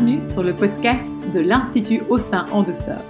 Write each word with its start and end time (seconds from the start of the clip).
Bienvenue 0.00 0.26
sur 0.26 0.42
le 0.42 0.54
podcast 0.54 1.14
de 1.30 1.40
l'Institut 1.40 2.02
au 2.08 2.18
sein 2.18 2.46
en 2.52 2.62
douceur. 2.62 3.02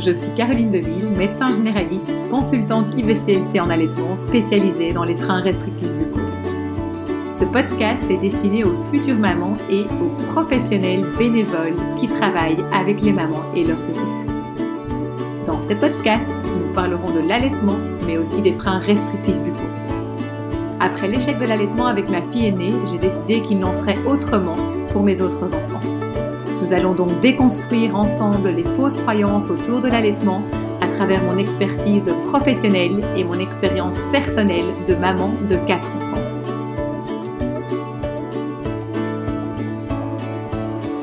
Je 0.00 0.12
suis 0.12 0.32
Caroline 0.32 0.70
Deville, 0.70 1.10
médecin 1.14 1.52
généraliste, 1.52 2.10
consultante 2.30 2.92
IVCLC 2.96 3.60
en 3.60 3.68
allaitement 3.68 4.16
spécialisée 4.16 4.94
dans 4.94 5.04
les 5.04 5.16
freins 5.16 5.42
restrictifs 5.42 5.92
buccaux. 5.92 6.20
Ce 7.28 7.44
podcast 7.44 8.10
est 8.10 8.16
destiné 8.16 8.64
aux 8.64 8.82
futures 8.90 9.18
mamans 9.18 9.58
et 9.70 9.82
aux 9.82 10.22
professionnels 10.32 11.04
bénévoles 11.18 11.76
qui 11.98 12.08
travaillent 12.08 12.64
avec 12.72 13.02
les 13.02 13.12
mamans 13.12 13.44
et 13.54 13.64
leurs 13.64 13.76
bébés. 13.76 14.32
Dans 15.44 15.60
ces 15.60 15.74
podcasts, 15.74 16.32
nous 16.44 16.72
parlerons 16.72 17.10
de 17.10 17.28
l'allaitement, 17.28 17.78
mais 18.06 18.16
aussi 18.16 18.40
des 18.40 18.54
freins 18.54 18.78
restrictifs 18.78 19.40
buccaux. 19.40 19.58
Après 20.80 21.08
l'échec 21.08 21.38
de 21.38 21.44
l'allaitement 21.44 21.88
avec 21.88 22.08
ma 22.08 22.22
fille 22.22 22.46
aînée, 22.46 22.72
j'ai 22.90 22.98
décidé 22.98 23.42
qu'il 23.42 23.58
n'en 23.58 23.74
serait 23.74 23.98
autrement 24.06 24.56
pour 24.94 25.02
mes 25.02 25.20
autres 25.20 25.44
enfants. 25.44 25.98
Nous 26.68 26.74
allons 26.74 26.92
donc 26.92 27.20
déconstruire 27.20 27.96
ensemble 27.96 28.50
les 28.50 28.62
fausses 28.62 28.98
croyances 28.98 29.48
autour 29.48 29.80
de 29.80 29.88
l'allaitement 29.88 30.42
à 30.82 30.86
travers 30.86 31.22
mon 31.22 31.38
expertise 31.38 32.12
professionnelle 32.26 33.02
et 33.16 33.24
mon 33.24 33.38
expérience 33.38 34.02
personnelle 34.12 34.66
de 34.86 34.94
maman 34.94 35.30
de 35.48 35.56
quatre 35.66 35.88
enfants. 35.96 36.22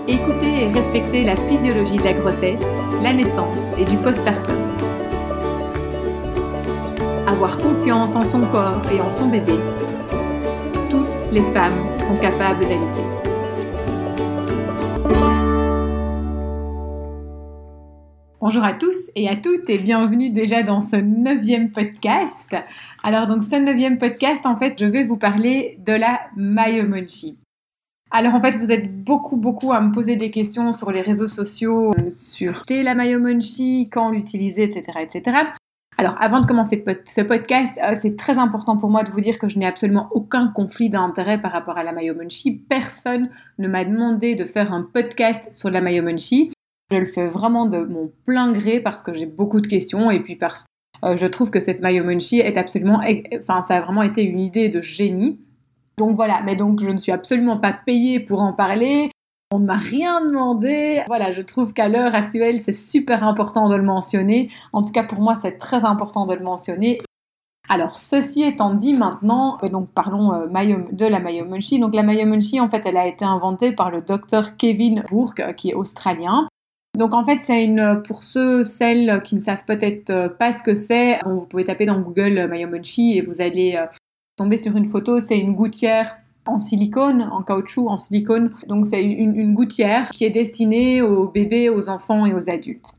Écoutez 0.08 0.66
et 0.66 0.68
respectez 0.68 1.24
la 1.24 1.36
physiologie 1.36 1.98
de 1.98 2.04
la 2.04 2.14
grossesse, 2.14 2.62
la 3.02 3.14
naissance 3.14 3.72
et 3.80 3.86
du 3.86 3.98
postpartum. 3.98 4.56
Avoir 7.26 7.58
confiance 7.58 8.16
en 8.16 8.24
son 8.24 8.42
corps 8.42 8.84
et 8.94 9.02
en 9.02 9.10
son 9.10 9.30
bébé. 9.30 9.56
Toutes 10.92 11.24
les 11.32 11.42
femmes 11.42 11.74
sont 11.98 12.18
capables 12.18 12.60
d'allaiter. 12.60 13.35
Bonjour 18.48 18.64
à 18.64 18.74
tous 18.74 19.10
et 19.16 19.28
à 19.28 19.36
toutes 19.36 19.72
et 19.72 19.80
bienvenue 19.80 20.30
déjà 20.30 20.62
dans 20.62 20.80
ce 20.80 20.98
neuvième 20.98 21.72
podcast. 21.72 22.56
Alors 23.02 23.26
donc 23.26 23.44
ce 23.44 23.56
neuvième 23.56 23.98
podcast, 23.98 24.46
en 24.46 24.56
fait, 24.56 24.76
je 24.80 24.86
vais 24.86 25.04
vous 25.04 25.18
parler 25.18 25.80
de 25.84 25.94
la 25.94 26.20
Mayomonchi. 26.36 27.40
Alors 28.12 28.36
en 28.36 28.42
fait, 28.42 28.56
vous 28.56 28.72
êtes 28.72 29.04
beaucoup 29.04 29.36
beaucoup 29.36 29.74
à 29.74 29.82
me 29.82 29.92
poser 29.92 30.16
des 30.16 30.30
questions 30.30 30.74
sur 30.74 30.92
les 30.92 31.02
réseaux 31.02 31.28
sociaux 31.28 31.92
euh, 31.98 32.12
sur 32.12 32.62
la 32.70 32.94
Mayomonchi, 32.94 33.90
quand 33.92 34.12
l'utiliser, 34.12 34.62
etc., 34.66 35.00
etc. 35.02 35.38
Alors, 35.98 36.16
avant 36.22 36.40
de 36.40 36.46
commencer 36.46 36.86
ce 37.04 37.22
podcast, 37.22 37.80
euh, 37.84 37.96
c'est 38.00 38.16
très 38.16 38.38
important 38.38 38.78
pour 38.78 38.92
moi 38.92 39.04
de 39.04 39.10
vous 39.10 39.22
dire 39.22 39.40
que 39.40 39.50
je 39.50 39.58
n'ai 39.58 39.66
absolument 39.66 40.08
aucun 40.12 40.50
conflit 40.50 40.92
d'intérêt 40.92 41.42
par 41.42 41.52
rapport 41.52 41.80
à 41.80 41.84
la 41.84 41.94
Mayomonchi. 41.94 42.52
Personne 42.70 43.32
ne 43.58 43.68
m'a 43.68 43.86
demandé 43.86 44.36
de 44.36 44.46
faire 44.46 44.72
un 44.72 44.84
podcast 44.84 45.50
sur 45.52 45.72
la 45.72 45.82
Mayomonchi. 45.82 46.52
Je 46.92 46.98
le 46.98 47.06
fais 47.06 47.28
vraiment 47.28 47.66
de 47.66 47.80
mon 47.80 48.12
plein 48.26 48.52
gré 48.52 48.80
parce 48.80 49.02
que 49.02 49.14
j'ai 49.14 49.26
beaucoup 49.26 49.60
de 49.60 49.68
questions 49.68 50.12
et 50.12 50.20
puis 50.20 50.36
parce 50.36 50.64
que 50.64 50.68
euh, 51.06 51.18
je 51.18 51.26
trouve 51.26 51.50
que 51.50 51.60
cette 51.60 51.82
Mayomonchi 51.82 52.40
est 52.40 52.58
absolument, 52.58 53.02
enfin, 53.40 53.62
ça 53.62 53.78
a 53.78 53.82
vraiment 53.82 54.04
été 54.04 54.24
une 54.24 54.40
idée 54.40 54.70
de 54.70 54.82
génie. 54.82 55.40
Donc 55.98 56.16
voilà, 56.16 56.42
mais 56.44 56.56
donc 56.56 56.82
je 56.82 56.90
ne 56.90 56.98
suis 56.98 57.12
absolument 57.12 57.58
pas 57.58 57.74
payée 57.74 58.20
pour 58.20 58.42
en 58.42 58.54
parler. 58.54 59.12
On 59.52 59.60
ne 59.60 59.66
m'a 59.66 59.78
rien 59.78 60.22
demandé. 60.22 61.04
Voilà, 61.08 61.32
je 61.32 61.42
trouve 61.42 61.74
qu'à 61.74 61.88
l'heure 61.88 62.16
actuelle, 62.16 62.60
c'est 62.60 62.74
super 62.74 63.24
important 63.24 63.70
de 63.70 63.76
le 63.76 63.84
mentionner. 63.84 64.50
En 64.74 64.84
tout 64.84 64.92
cas, 64.92 65.04
pour 65.04 65.22
moi, 65.22 65.36
c'est 65.36 65.58
très 65.58 65.86
important 65.86 66.26
de 66.26 66.34
le 66.34 66.44
mentionner. 66.44 67.00
Alors, 67.70 67.98
ceci 67.98 68.44
étant 68.44 68.74
dit 68.74 68.94
maintenant, 68.94 69.58
euh, 69.64 69.70
donc 69.70 69.90
parlons 69.90 70.34
euh, 70.34 70.48
de 70.92 71.06
la 71.06 71.20
Mayomunchi. 71.20 71.80
Donc, 71.80 71.96
la 71.96 72.04
Mayomunchi, 72.04 72.60
en 72.60 72.70
fait, 72.70 72.84
elle 72.86 72.98
a 72.98 73.08
été 73.08 73.26
inventée 73.26 73.72
par 73.72 73.92
le 73.92 74.02
docteur 74.02 74.58
Kevin 74.58 75.04
Bourke, 75.10 75.56
qui 75.56 75.70
est 75.70 75.74
australien. 75.74 76.48
Donc 76.96 77.14
en 77.14 77.26
fait, 77.26 77.42
c'est 77.42 77.66
une 77.66 78.02
pour 78.06 78.24
ceux 78.24 78.64
celles 78.64 79.22
qui 79.24 79.36
ne 79.36 79.40
savent 79.40 79.66
peut-être 79.66 80.10
euh, 80.10 80.30
pas 80.30 80.54
ce 80.54 80.64
que 80.64 80.76
c'est, 80.76 81.20
vous 81.26 81.46
pouvez 81.46 81.66
taper 81.66 81.86
dans 81.86 82.00
Google 82.00 82.38
euh, 82.38 82.48
Mayomonchi 82.48 83.18
et 83.18 83.22
vous 83.22 83.42
allez 83.42 83.76
euh, 83.76 83.86
tomber 84.38 84.58
sur 84.58 84.76
une 84.76 84.86
photo, 84.86 85.20
c'est 85.20 85.38
une 85.38 85.54
gouttière 85.54 86.18
en 86.46 86.60
silicone, 86.60 87.24
en 87.24 87.42
caoutchouc, 87.42 87.88
en 87.90 87.98
silicone. 87.98 88.52
Donc 88.68 88.86
c'est 88.86 89.04
une, 89.04 89.54
gouttière 89.54 90.10
qui 90.12 90.26
est 90.26 90.30
destinée 90.30 91.02
aux 91.02 91.28
bébés, 91.28 91.70
aux 91.70 91.90
enfants 91.90 92.26
et 92.26 92.34
aux 92.34 92.50
adultes. 92.50 92.94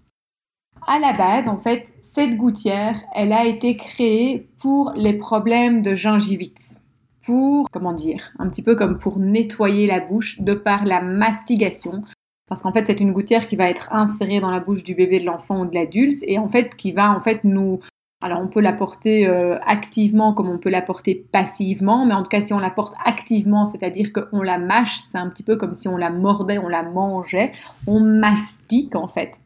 À 0.86 0.98
la 0.98 1.12
base, 1.12 1.48
en 1.48 1.58
fait, 1.58 1.86
cette 2.02 2.36
gouttière, 2.36 3.00
elle 3.14 3.32
a 3.32 3.44
été 3.46 3.76
créée 3.76 4.48
pour 4.58 4.92
les 4.94 5.14
problèmes 5.14 5.82
de 5.82 5.94
gingivite. 5.94 6.80
Pour, 7.24 7.68
comment 7.70 7.92
dire, 7.92 8.30
un 8.38 8.48
petit 8.48 8.62
peu 8.62 8.76
comme 8.76 8.98
pour 8.98 9.18
nettoyer 9.18 9.86
la 9.86 10.00
bouche 10.00 10.40
de 10.40 10.54
par 10.54 10.84
la 10.84 11.00
mastigation. 11.00 12.04
Parce 12.48 12.62
qu'en 12.62 12.72
fait, 12.72 12.86
c'est 12.86 13.00
une 13.00 13.12
gouttière 13.12 13.48
qui 13.48 13.56
va 13.56 13.68
être 13.68 13.92
insérée 13.92 14.40
dans 14.40 14.50
la 14.50 14.60
bouche 14.60 14.84
du 14.84 14.94
bébé, 14.94 15.20
de 15.20 15.24
l'enfant 15.24 15.60
ou 15.60 15.66
de 15.66 15.74
l'adulte, 15.74 16.20
et 16.26 16.38
en 16.38 16.48
fait, 16.48 16.76
qui 16.76 16.92
va 16.92 17.10
en 17.10 17.20
fait 17.20 17.42
nous 17.44 17.80
alors 18.22 18.40
on 18.40 18.48
peut 18.48 18.60
la 18.60 18.72
porter 18.72 19.28
euh, 19.28 19.58
activement 19.66 20.32
comme 20.32 20.48
on 20.48 20.58
peut 20.58 20.70
la 20.70 20.80
porter 20.80 21.26
passivement, 21.32 22.06
mais 22.06 22.14
en 22.14 22.22
tout 22.22 22.30
cas 22.30 22.40
si 22.40 22.54
on 22.54 22.58
la 22.58 22.70
porte 22.70 22.94
activement, 23.04 23.66
c'est-à-dire 23.66 24.10
qu'on 24.10 24.40
la 24.40 24.56
mâche, 24.56 25.02
c'est 25.04 25.18
un 25.18 25.28
petit 25.28 25.42
peu 25.42 25.56
comme 25.56 25.74
si 25.74 25.86
on 25.86 25.98
la 25.98 26.08
mordait, 26.08 26.56
on 26.56 26.68
la 26.68 26.82
mangeait, 26.82 27.52
on 27.86 28.00
mastique 28.00 28.96
en 28.96 29.06
fait. 29.06 29.42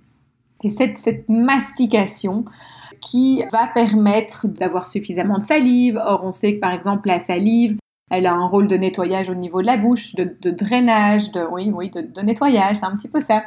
Et 0.63 0.71
cette, 0.71 0.99
cette 0.99 1.29
mastication 1.29 2.45
qui 3.01 3.43
va 3.51 3.67
permettre 3.67 4.47
d'avoir 4.47 4.87
suffisamment 4.87 5.39
de 5.39 5.43
salive. 5.43 6.01
Or 6.05 6.21
on 6.23 6.31
sait 6.31 6.55
que 6.55 6.61
par 6.61 6.73
exemple 6.73 7.09
la 7.09 7.19
salive, 7.19 7.77
elle 8.11 8.27
a 8.27 8.35
un 8.35 8.47
rôle 8.47 8.67
de 8.67 8.77
nettoyage 8.77 9.31
au 9.31 9.35
niveau 9.35 9.63
de 9.63 9.67
la 9.67 9.77
bouche, 9.77 10.15
de, 10.17 10.51
drainage, 10.51 11.31
de, 11.31 11.47
oui, 11.51 11.73
oui, 11.75 11.91
de, 11.91 12.21
nettoyage, 12.21 12.79
c'est 12.79 12.87
un 12.87 12.97
petit 12.97 13.09
peu 13.09 13.21
ça. 13.21 13.45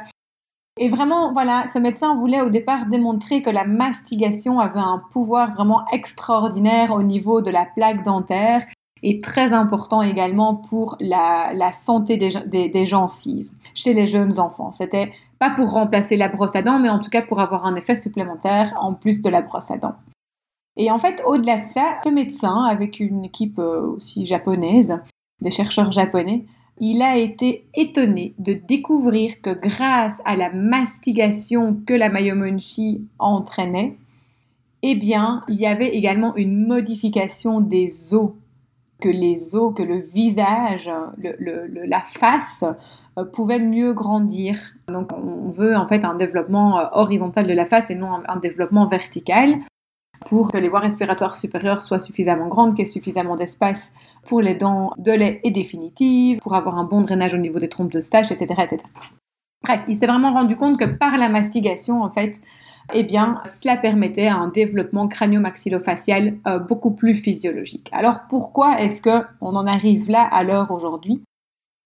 Et 0.78 0.88
vraiment, 0.88 1.32
voilà, 1.32 1.66
ce 1.68 1.78
médecin 1.78 2.16
voulait 2.16 2.40
au 2.40 2.50
départ 2.50 2.86
démontrer 2.86 3.42
que 3.42 3.50
la 3.50 3.64
mastigation 3.64 4.58
avait 4.58 4.80
un 4.80 5.02
pouvoir 5.12 5.54
vraiment 5.54 5.86
extraordinaire 5.92 6.92
au 6.92 7.02
niveau 7.02 7.42
de 7.42 7.50
la 7.50 7.64
plaque 7.64 8.02
dentaire 8.02 8.64
et 9.02 9.20
très 9.20 9.52
important 9.52 10.02
également 10.02 10.56
pour 10.56 10.96
la, 10.98 11.72
santé 11.72 12.16
des, 12.16 12.30
des, 12.46 12.68
des, 12.70 12.86
gencives 12.86 13.50
chez 13.74 13.92
les 13.92 14.06
jeunes 14.06 14.40
enfants. 14.40 14.72
C'était 14.72 15.12
pas 15.38 15.50
pour 15.50 15.70
remplacer 15.70 16.16
la 16.16 16.28
brosse 16.28 16.56
à 16.56 16.62
dents, 16.62 16.80
mais 16.80 16.88
en 16.88 16.98
tout 16.98 17.10
cas 17.10 17.22
pour 17.22 17.38
avoir 17.38 17.66
un 17.66 17.76
effet 17.76 17.96
supplémentaire 17.96 18.74
en 18.80 18.94
plus 18.94 19.20
de 19.20 19.28
la 19.28 19.42
brosse 19.42 19.70
à 19.70 19.76
dents. 19.76 19.96
Et 20.76 20.90
en 20.90 20.98
fait, 20.98 21.22
au-delà 21.24 21.58
de 21.58 21.64
ça, 21.64 22.00
ce 22.04 22.08
médecin, 22.08 22.64
avec 22.64 22.98
une 23.00 23.24
équipe 23.24 23.58
euh, 23.58 23.94
aussi 23.96 24.26
japonaise, 24.26 24.98
des 25.40 25.50
chercheurs 25.50 25.92
japonais, 25.92 26.44
il 26.80 27.02
a 27.02 27.16
été 27.16 27.66
étonné 27.74 28.34
de 28.38 28.54
découvrir 28.54 29.40
que 29.40 29.50
grâce 29.50 30.20
à 30.24 30.34
la 30.34 30.50
mastigation 30.50 31.76
que 31.86 31.94
la 31.94 32.08
mayomonchi 32.08 33.06
entraînait, 33.20 33.96
eh 34.82 34.96
bien, 34.96 35.44
il 35.48 35.54
y 35.54 35.66
avait 35.66 35.94
également 35.94 36.34
une 36.36 36.66
modification 36.66 37.60
des 37.60 38.12
os, 38.12 38.32
que 39.00 39.08
les 39.08 39.54
os, 39.54 39.72
que 39.74 39.82
le 39.82 40.00
visage, 40.00 40.90
la 41.18 42.00
face 42.00 42.64
euh, 43.16 43.24
pouvait 43.24 43.60
mieux 43.60 43.92
grandir. 43.92 44.58
Donc, 44.88 45.12
on 45.12 45.50
veut 45.50 45.76
en 45.76 45.86
fait 45.86 46.04
un 46.04 46.16
développement 46.16 46.80
euh, 46.80 46.84
horizontal 46.92 47.46
de 47.46 47.52
la 47.52 47.66
face 47.66 47.90
et 47.90 47.94
non 47.94 48.20
un 48.26 48.36
développement 48.36 48.86
vertical 48.88 49.60
pour 50.26 50.52
que 50.52 50.58
les 50.58 50.68
voies 50.68 50.80
respiratoires 50.80 51.36
supérieures 51.36 51.82
soient 51.82 51.98
suffisamment 51.98 52.48
grandes, 52.48 52.74
qu'il 52.74 52.86
y 52.86 52.88
ait 52.88 52.90
suffisamment 52.90 53.36
d'espace 53.36 53.92
pour 54.26 54.40
les 54.40 54.54
dents 54.54 54.92
de 54.98 55.12
lait 55.12 55.40
et 55.44 55.50
définitives, 55.50 56.38
pour 56.38 56.54
avoir 56.54 56.78
un 56.78 56.84
bon 56.84 57.00
drainage 57.00 57.34
au 57.34 57.38
niveau 57.38 57.58
des 57.58 57.68
trompes 57.68 57.92
de 57.92 58.00
stage, 58.00 58.32
etc., 58.32 58.62
etc. 58.62 58.82
Bref, 59.62 59.80
il 59.88 59.96
s'est 59.96 60.06
vraiment 60.06 60.32
rendu 60.32 60.56
compte 60.56 60.78
que 60.78 60.84
par 60.84 61.16
la 61.16 61.28
mastigation, 61.28 62.02
en 62.02 62.10
fait, 62.10 62.34
eh 62.92 63.02
bien, 63.02 63.40
cela 63.44 63.76
permettait 63.76 64.28
un 64.28 64.48
développement 64.48 65.08
crânio-maxillofacial 65.08 66.36
euh, 66.46 66.58
beaucoup 66.58 66.90
plus 66.90 67.14
physiologique. 67.14 67.88
Alors, 67.92 68.20
pourquoi 68.28 68.80
est-ce 68.80 69.00
qu'on 69.00 69.56
en 69.56 69.66
arrive 69.66 70.10
là 70.10 70.22
à 70.22 70.42
l'heure 70.42 70.70
aujourd'hui? 70.70 71.22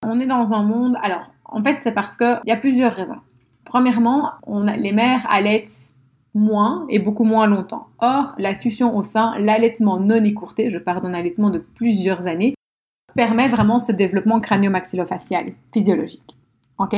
On 0.05 0.19
est 0.19 0.27
dans 0.27 0.55
un 0.55 0.63
monde... 0.63 0.97
Alors, 1.03 1.31
en 1.45 1.63
fait, 1.63 1.79
c'est 1.81 1.93
parce 1.93 2.17
qu'il 2.17 2.41
y 2.47 2.51
a 2.51 2.57
plusieurs 2.57 2.93
raisons. 2.93 3.21
Premièrement, 3.65 4.31
on 4.47 4.67
a, 4.67 4.77
les 4.77 4.93
mères 4.93 5.27
allaitent 5.31 5.95
moins 6.39 6.87
et 6.89 6.99
beaucoup 6.99 7.25
moins 7.25 7.47
longtemps. 7.47 7.89
Or, 7.99 8.35
la 8.39 8.55
succion 8.55 8.97
au 8.97 9.03
sein, 9.03 9.35
l'allaitement 9.39 9.99
non 9.99 10.23
écourté, 10.23 10.71
je 10.71 10.79
parle 10.79 11.03
d'un 11.03 11.15
allaitement 11.15 11.51
de 11.51 11.59
plusieurs 11.59 12.27
années, 12.27 12.55
permet 13.15 13.49
vraiment 13.49 13.79
ce 13.79 13.93
développement 13.93 14.41
crânio-maxillofacial 14.41 15.53
physiologique. 15.73 16.37
Ok? 16.79 16.95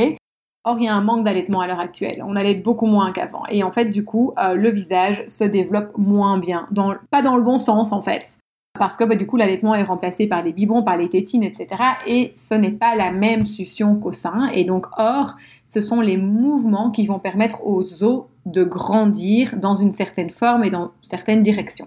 Or, 0.64 0.78
il 0.78 0.84
y 0.84 0.88
a 0.88 0.94
un 0.94 1.00
manque 1.00 1.24
d'allaitement 1.24 1.60
à 1.60 1.66
l'heure 1.66 1.80
actuelle. 1.80 2.22
On 2.26 2.36
allait 2.36 2.54
beaucoup 2.54 2.86
moins 2.86 3.12
qu'avant. 3.12 3.44
Et 3.48 3.62
en 3.62 3.72
fait, 3.72 3.86
du 3.86 4.04
coup, 4.04 4.34
euh, 4.38 4.54
le 4.54 4.70
visage 4.70 5.24
se 5.26 5.44
développe 5.44 5.96
moins 5.96 6.38
bien. 6.38 6.68
Pas 7.10 7.22
dans 7.22 7.36
le 7.36 7.42
bon 7.42 7.56
sens, 7.56 7.92
en 7.92 8.02
fait 8.02 8.38
parce 8.80 8.96
que 8.96 9.04
bah, 9.04 9.14
du 9.14 9.26
coup 9.26 9.36
l'allaitement 9.36 9.74
est 9.74 9.82
remplacé 9.82 10.26
par 10.26 10.42
les 10.42 10.52
biberons, 10.52 10.82
par 10.82 10.96
les 10.96 11.10
tétines, 11.10 11.42
etc. 11.42 11.68
Et 12.06 12.32
ce 12.34 12.54
n'est 12.54 12.70
pas 12.70 12.94
la 12.94 13.10
même 13.10 13.44
succion 13.44 13.96
qu'au 13.96 14.12
sein. 14.12 14.48
Et 14.54 14.64
donc, 14.64 14.86
or, 14.96 15.36
ce 15.66 15.82
sont 15.82 16.00
les 16.00 16.16
mouvements 16.16 16.90
qui 16.90 17.06
vont 17.06 17.18
permettre 17.18 17.66
aux 17.66 18.02
os 18.02 18.24
de 18.46 18.64
grandir 18.64 19.56
dans 19.56 19.76
une 19.76 19.92
certaine 19.92 20.30
forme 20.30 20.64
et 20.64 20.70
dans 20.70 20.92
certaines 21.02 21.42
directions. 21.42 21.86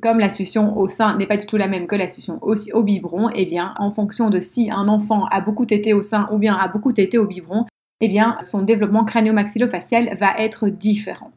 Comme 0.00 0.18
la 0.18 0.30
succion 0.30 0.78
au 0.78 0.88
sein 0.88 1.16
n'est 1.18 1.26
pas 1.26 1.36
du 1.36 1.46
tout 1.46 1.56
la 1.56 1.68
même 1.68 1.86
que 1.86 1.96
la 1.96 2.08
succion 2.08 2.38
au, 2.42 2.54
au 2.72 2.82
biberon, 2.82 3.28
eh 3.34 3.44
bien, 3.44 3.74
en 3.78 3.90
fonction 3.90 4.30
de 4.30 4.40
si 4.40 4.70
un 4.70 4.88
enfant 4.88 5.26
a 5.26 5.40
beaucoup 5.40 5.66
tété 5.66 5.92
au 5.92 6.02
sein 6.02 6.28
ou 6.32 6.38
bien 6.38 6.56
a 6.56 6.68
beaucoup 6.68 6.92
tété 6.92 7.18
au 7.18 7.26
biberon, 7.26 7.66
eh 8.00 8.08
bien, 8.08 8.36
son 8.40 8.62
développement 8.62 9.04
crânio-maxillofacial 9.04 10.16
va 10.16 10.38
être 10.38 10.68
différent. 10.68 11.32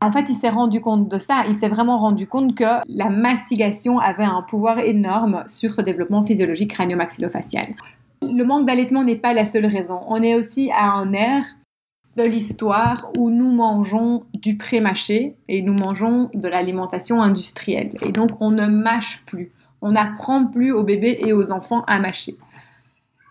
En 0.00 0.12
fait, 0.12 0.26
il 0.28 0.34
s'est 0.34 0.50
rendu 0.50 0.80
compte 0.80 1.08
de 1.08 1.18
ça, 1.18 1.44
il 1.48 1.56
s'est 1.56 1.68
vraiment 1.68 1.98
rendu 1.98 2.26
compte 2.26 2.54
que 2.54 2.86
la 2.88 3.08
mastigation 3.08 3.98
avait 3.98 4.24
un 4.24 4.42
pouvoir 4.42 4.78
énorme 4.78 5.44
sur 5.48 5.74
ce 5.74 5.80
développement 5.80 6.22
physiologique 6.22 6.72
crânio-maxillofacial. 6.72 7.74
Le 8.22 8.44
manque 8.44 8.66
d'allaitement 8.66 9.02
n'est 9.02 9.16
pas 9.16 9.32
la 9.32 9.44
seule 9.44 9.66
raison. 9.66 10.00
On 10.08 10.22
est 10.22 10.34
aussi 10.34 10.70
à 10.72 10.92
un 10.92 11.12
air 11.12 11.44
de 12.18 12.24
l'histoire 12.24 13.10
où 13.16 13.30
nous 13.30 13.50
mangeons 13.50 14.24
du 14.34 14.56
pré-mâché 14.56 15.36
et 15.48 15.62
nous 15.62 15.72
mangeons 15.72 16.30
de 16.34 16.48
l'alimentation 16.48 17.22
industrielle. 17.22 17.92
Et 18.02 18.12
donc, 18.12 18.32
on 18.40 18.50
ne 18.50 18.66
mâche 18.66 19.22
plus. 19.24 19.52
On 19.80 19.92
n'apprend 19.92 20.44
plus 20.44 20.72
aux 20.72 20.82
bébés 20.82 21.18
et 21.24 21.32
aux 21.32 21.52
enfants 21.52 21.84
à 21.86 22.00
mâcher. 22.00 22.36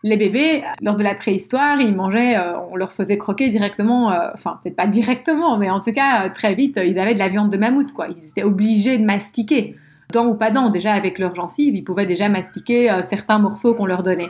Les 0.04 0.16
bébés, 0.16 0.64
lors 0.82 0.96
de 0.96 1.04
la 1.04 1.16
préhistoire, 1.16 1.82
ils 1.82 1.94
mangeaient, 1.94 2.38
euh, 2.38 2.58
on 2.72 2.78
leur 2.78 2.94
faisait 2.94 3.18
croquer 3.18 3.50
directement, 3.50 4.12
euh, 4.12 4.30
enfin 4.34 4.58
peut-être 4.64 4.76
pas 4.76 4.88
directement, 4.88 5.58
mais 5.58 5.70
en 5.70 5.82
tout 5.82 5.92
cas 5.92 6.26
euh, 6.26 6.30
très 6.30 6.56
vite, 6.56 6.80
ils 6.82 6.98
avaient 6.98 7.14
de 7.14 7.20
la 7.20 7.28
viande 7.28 7.52
de 7.52 7.58
mammouth, 7.58 7.92
quoi. 7.92 8.08
Ils 8.08 8.30
étaient 8.30 8.44
obligés 8.44 8.98
de 8.98 9.04
mastiquer. 9.04 9.76
Dents 10.14 10.28
ou 10.28 10.36
pas 10.36 10.52
dents, 10.52 10.70
déjà 10.70 10.94
avec 10.94 11.20
leurs 11.20 11.36
gencives, 11.36 11.76
ils 11.76 11.84
pouvaient 11.84 12.06
déjà 12.06 12.30
mastiquer 12.30 13.02
certains 13.04 13.40
morceaux 13.40 13.76
qu'on 13.76 13.86
leur 13.86 14.04
donnait. 14.04 14.30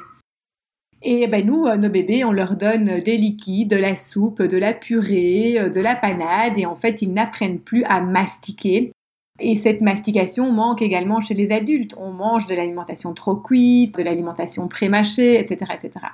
Et 1.02 1.28
ben 1.28 1.46
nous, 1.46 1.68
nos 1.76 1.90
bébés, 1.90 2.24
on 2.24 2.32
leur 2.32 2.56
donne 2.56 3.00
des 3.00 3.18
liquides, 3.18 3.70
de 3.70 3.76
la 3.76 3.96
soupe, 3.96 4.42
de 4.42 4.58
la 4.58 4.74
purée, 4.74 5.70
de 5.74 5.80
la 5.80 5.96
panade, 5.96 6.58
et 6.58 6.66
en 6.66 6.76
fait, 6.76 7.02
ils 7.02 7.14
n'apprennent 7.14 7.60
plus 7.60 7.84
à 7.84 8.02
mastiquer. 8.02 8.92
Et 9.40 9.56
cette 9.58 9.82
mastication 9.82 10.52
manque 10.52 10.82
également 10.82 11.22
chez 11.22 11.36
les 11.36 11.52
adultes. 11.52 11.94
On 11.98 12.12
mange 12.12 12.48
de 12.48 12.56
l'alimentation 12.56 13.14
trop 13.14 13.36
cuite, 13.36 13.96
de 13.98 14.04
l'alimentation 14.04 14.68
pré-mâchée, 14.68 15.40
etc., 15.40 15.74
etc. 15.76 16.06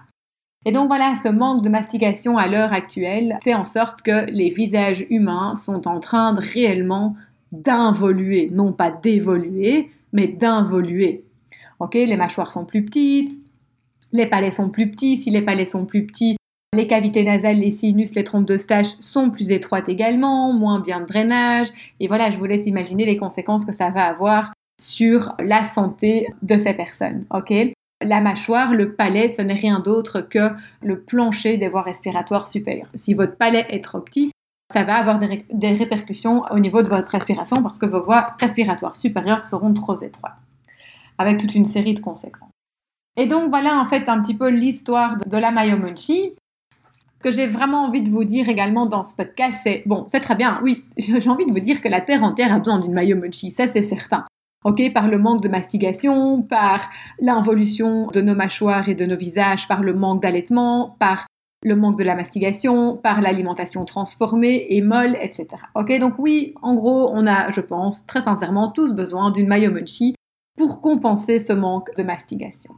Et 0.65 0.71
donc 0.71 0.87
voilà, 0.87 1.15
ce 1.15 1.29
manque 1.29 1.61
de 1.61 1.69
mastication 1.69 2.37
à 2.37 2.47
l'heure 2.47 2.73
actuelle 2.73 3.37
fait 3.43 3.53
en 3.53 3.63
sorte 3.63 4.01
que 4.01 4.29
les 4.31 4.49
visages 4.49 5.05
humains 5.09 5.55
sont 5.55 5.87
en 5.87 5.99
train 5.99 6.33
de 6.33 6.41
réellement 6.41 7.15
d'involuer, 7.51 8.49
non 8.51 8.71
pas 8.73 8.89
d'évoluer, 8.89 9.89
mais 10.11 10.27
d'involuer. 10.27 11.23
Ok, 11.79 11.95
les 11.95 12.15
mâchoires 12.15 12.51
sont 12.51 12.65
plus 12.65 12.85
petites, 12.85 13.42
les 14.13 14.27
palais 14.27 14.51
sont 14.51 14.69
plus 14.69 14.89
petits. 14.89 15.17
Si 15.17 15.31
les 15.31 15.41
palais 15.41 15.65
sont 15.65 15.85
plus 15.85 16.05
petits, 16.05 16.37
les 16.73 16.87
cavités 16.87 17.23
nasales, 17.23 17.59
les 17.59 17.71
sinus, 17.71 18.15
les 18.15 18.23
trompes 18.23 18.47
de 18.47 18.57
stache 18.57 18.95
sont 18.99 19.29
plus 19.29 19.51
étroites 19.51 19.89
également, 19.89 20.53
moins 20.53 20.79
bien 20.79 21.01
de 21.01 21.05
drainage. 21.05 21.67
Et 21.99 22.07
voilà, 22.07 22.29
je 22.29 22.37
vous 22.37 22.45
laisse 22.45 22.65
imaginer 22.65 23.05
les 23.05 23.17
conséquences 23.17 23.65
que 23.65 23.73
ça 23.73 23.89
va 23.89 24.05
avoir 24.05 24.53
sur 24.79 25.35
la 25.39 25.65
santé 25.65 26.27
de 26.41 26.57
ces 26.57 26.73
personnes. 26.73 27.25
Ok? 27.31 27.53
La 28.01 28.21
mâchoire, 28.21 28.73
le 28.73 28.93
palais, 28.93 29.29
ce 29.29 29.41
n'est 29.41 29.53
rien 29.53 29.79
d'autre 29.79 30.21
que 30.21 30.49
le 30.81 30.99
plancher 30.99 31.57
des 31.57 31.69
voies 31.69 31.83
respiratoires 31.83 32.47
supérieures. 32.47 32.89
Si 32.95 33.13
votre 33.13 33.37
palais 33.37 33.65
est 33.69 33.83
trop 33.83 33.99
petit, 33.99 34.31
ça 34.71 34.83
va 34.83 34.95
avoir 34.95 35.19
des, 35.19 35.73
répercussions 35.73 36.43
au 36.51 36.59
niveau 36.59 36.81
de 36.81 36.89
votre 36.89 37.11
respiration 37.11 37.61
parce 37.61 37.77
que 37.77 37.85
vos 37.85 38.01
voies 38.01 38.35
respiratoires 38.39 38.95
supérieures 38.95 39.45
seront 39.45 39.73
trop 39.73 39.95
étroites, 39.95 40.39
avec 41.19 41.37
toute 41.37 41.53
une 41.53 41.65
série 41.65 41.93
de 41.93 41.99
conséquences. 41.99 42.52
Et 43.15 43.27
donc 43.27 43.49
voilà 43.49 43.79
en 43.79 43.85
fait 43.85 44.09
un 44.09 44.21
petit 44.21 44.35
peu 44.35 44.49
l'histoire 44.49 45.17
de 45.17 45.37
la 45.37 45.51
Mayomunchi 45.51 46.33
que 47.23 47.31
j'ai 47.31 47.47
vraiment 47.47 47.85
envie 47.85 48.01
de 48.01 48.09
vous 48.09 48.25
dire 48.25 48.49
également 48.49 48.85
dans 48.85 49.01
ce 49.01 49.15
podcast, 49.15 49.61
c'est 49.63 49.81
bon, 49.85 50.03
c'est 50.07 50.19
très 50.19 50.35
bien, 50.35 50.59
oui, 50.61 50.83
j'ai 50.97 51.29
envie 51.29 51.45
de 51.45 51.51
vous 51.51 51.59
dire 51.61 51.81
que 51.81 51.87
la 51.87 52.01
terre 52.01 52.23
entière 52.23 52.53
a 52.53 52.59
besoin 52.59 52.79
d'une 52.79 52.93
mayomochi, 52.93 53.49
ça 53.49 53.67
c'est 53.67 53.81
certain. 53.81 54.25
Ok, 54.65 54.81
par 54.93 55.07
le 55.07 55.17
manque 55.17 55.41
de 55.41 55.49
mastigation, 55.49 56.41
par 56.41 56.89
l'involution 57.19 58.07
de 58.07 58.21
nos 58.21 58.35
mâchoires 58.35 58.87
et 58.87 58.95
de 58.95 59.05
nos 59.05 59.17
visages, 59.17 59.67
par 59.67 59.81
le 59.81 59.93
manque 59.93 60.21
d'allaitement, 60.21 60.95
par 60.99 61.27
le 61.63 61.75
manque 61.75 61.97
de 61.97 62.03
la 62.03 62.15
mastigation, 62.15 62.95
par 62.95 63.21
l'alimentation 63.21 63.83
transformée 63.83 64.67
et 64.69 64.81
molle, 64.81 65.17
etc. 65.21 65.47
Ok, 65.75 65.97
donc 65.99 66.13
oui, 66.17 66.53
en 66.61 66.75
gros, 66.75 67.09
on 67.13 67.27
a, 67.27 67.49
je 67.49 67.61
pense, 67.61 68.05
très 68.05 68.21
sincèrement, 68.21 68.69
tous 68.69 68.93
besoin 68.93 69.31
d'une 69.31 69.47
mayomochi 69.47 70.15
pour 70.57 70.81
compenser 70.81 71.39
ce 71.39 71.53
manque 71.53 71.93
de 71.97 72.03
mastigation. 72.03 72.73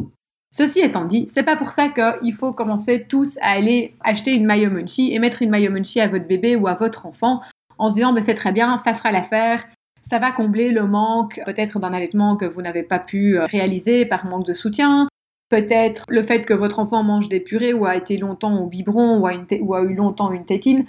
Ceci 0.57 0.79
étant 0.79 1.03
dit, 1.03 1.25
c'est 1.27 1.43
pas 1.43 1.57
pour 1.57 1.67
ça 1.67 1.89
qu'il 1.89 2.33
faut 2.33 2.53
commencer 2.53 3.07
tous 3.09 3.37
à 3.41 3.49
aller 3.49 3.93
acheter 4.05 4.33
une 4.33 4.45
mayo 4.45 4.71
munchie 4.71 5.13
et 5.13 5.19
mettre 5.19 5.41
une 5.41 5.49
mayo 5.49 5.69
munchie 5.69 5.99
à 5.99 6.07
votre 6.07 6.27
bébé 6.27 6.55
ou 6.55 6.69
à 6.69 6.75
votre 6.75 7.05
enfant 7.05 7.41
en 7.77 7.89
se 7.89 7.95
disant 7.95 8.13
ben, 8.13 8.23
c'est 8.23 8.35
très 8.35 8.53
bien, 8.53 8.77
ça 8.77 8.93
fera 8.93 9.11
l'affaire, 9.11 9.65
ça 10.01 10.17
va 10.17 10.31
combler 10.31 10.71
le 10.71 10.87
manque 10.87 11.41
peut-être 11.45 11.77
d'un 11.79 11.91
allaitement 11.91 12.37
que 12.37 12.45
vous 12.45 12.61
n'avez 12.61 12.83
pas 12.83 12.99
pu 12.99 13.37
euh, 13.37 13.43
réaliser 13.43 14.05
par 14.05 14.27
manque 14.27 14.45
de 14.45 14.53
soutien, 14.53 15.09
peut-être 15.49 16.05
le 16.07 16.23
fait 16.23 16.45
que 16.45 16.53
votre 16.53 16.79
enfant 16.79 17.03
mange 17.03 17.27
des 17.27 17.41
purées 17.41 17.73
ou 17.73 17.85
a 17.85 17.97
été 17.97 18.15
longtemps 18.15 18.57
au 18.57 18.67
biberon 18.67 19.19
ou 19.19 19.27
a, 19.27 19.33
ou 19.59 19.73
a 19.73 19.81
eu 19.81 19.93
longtemps 19.93 20.31
une 20.31 20.45
tétine. 20.45 20.85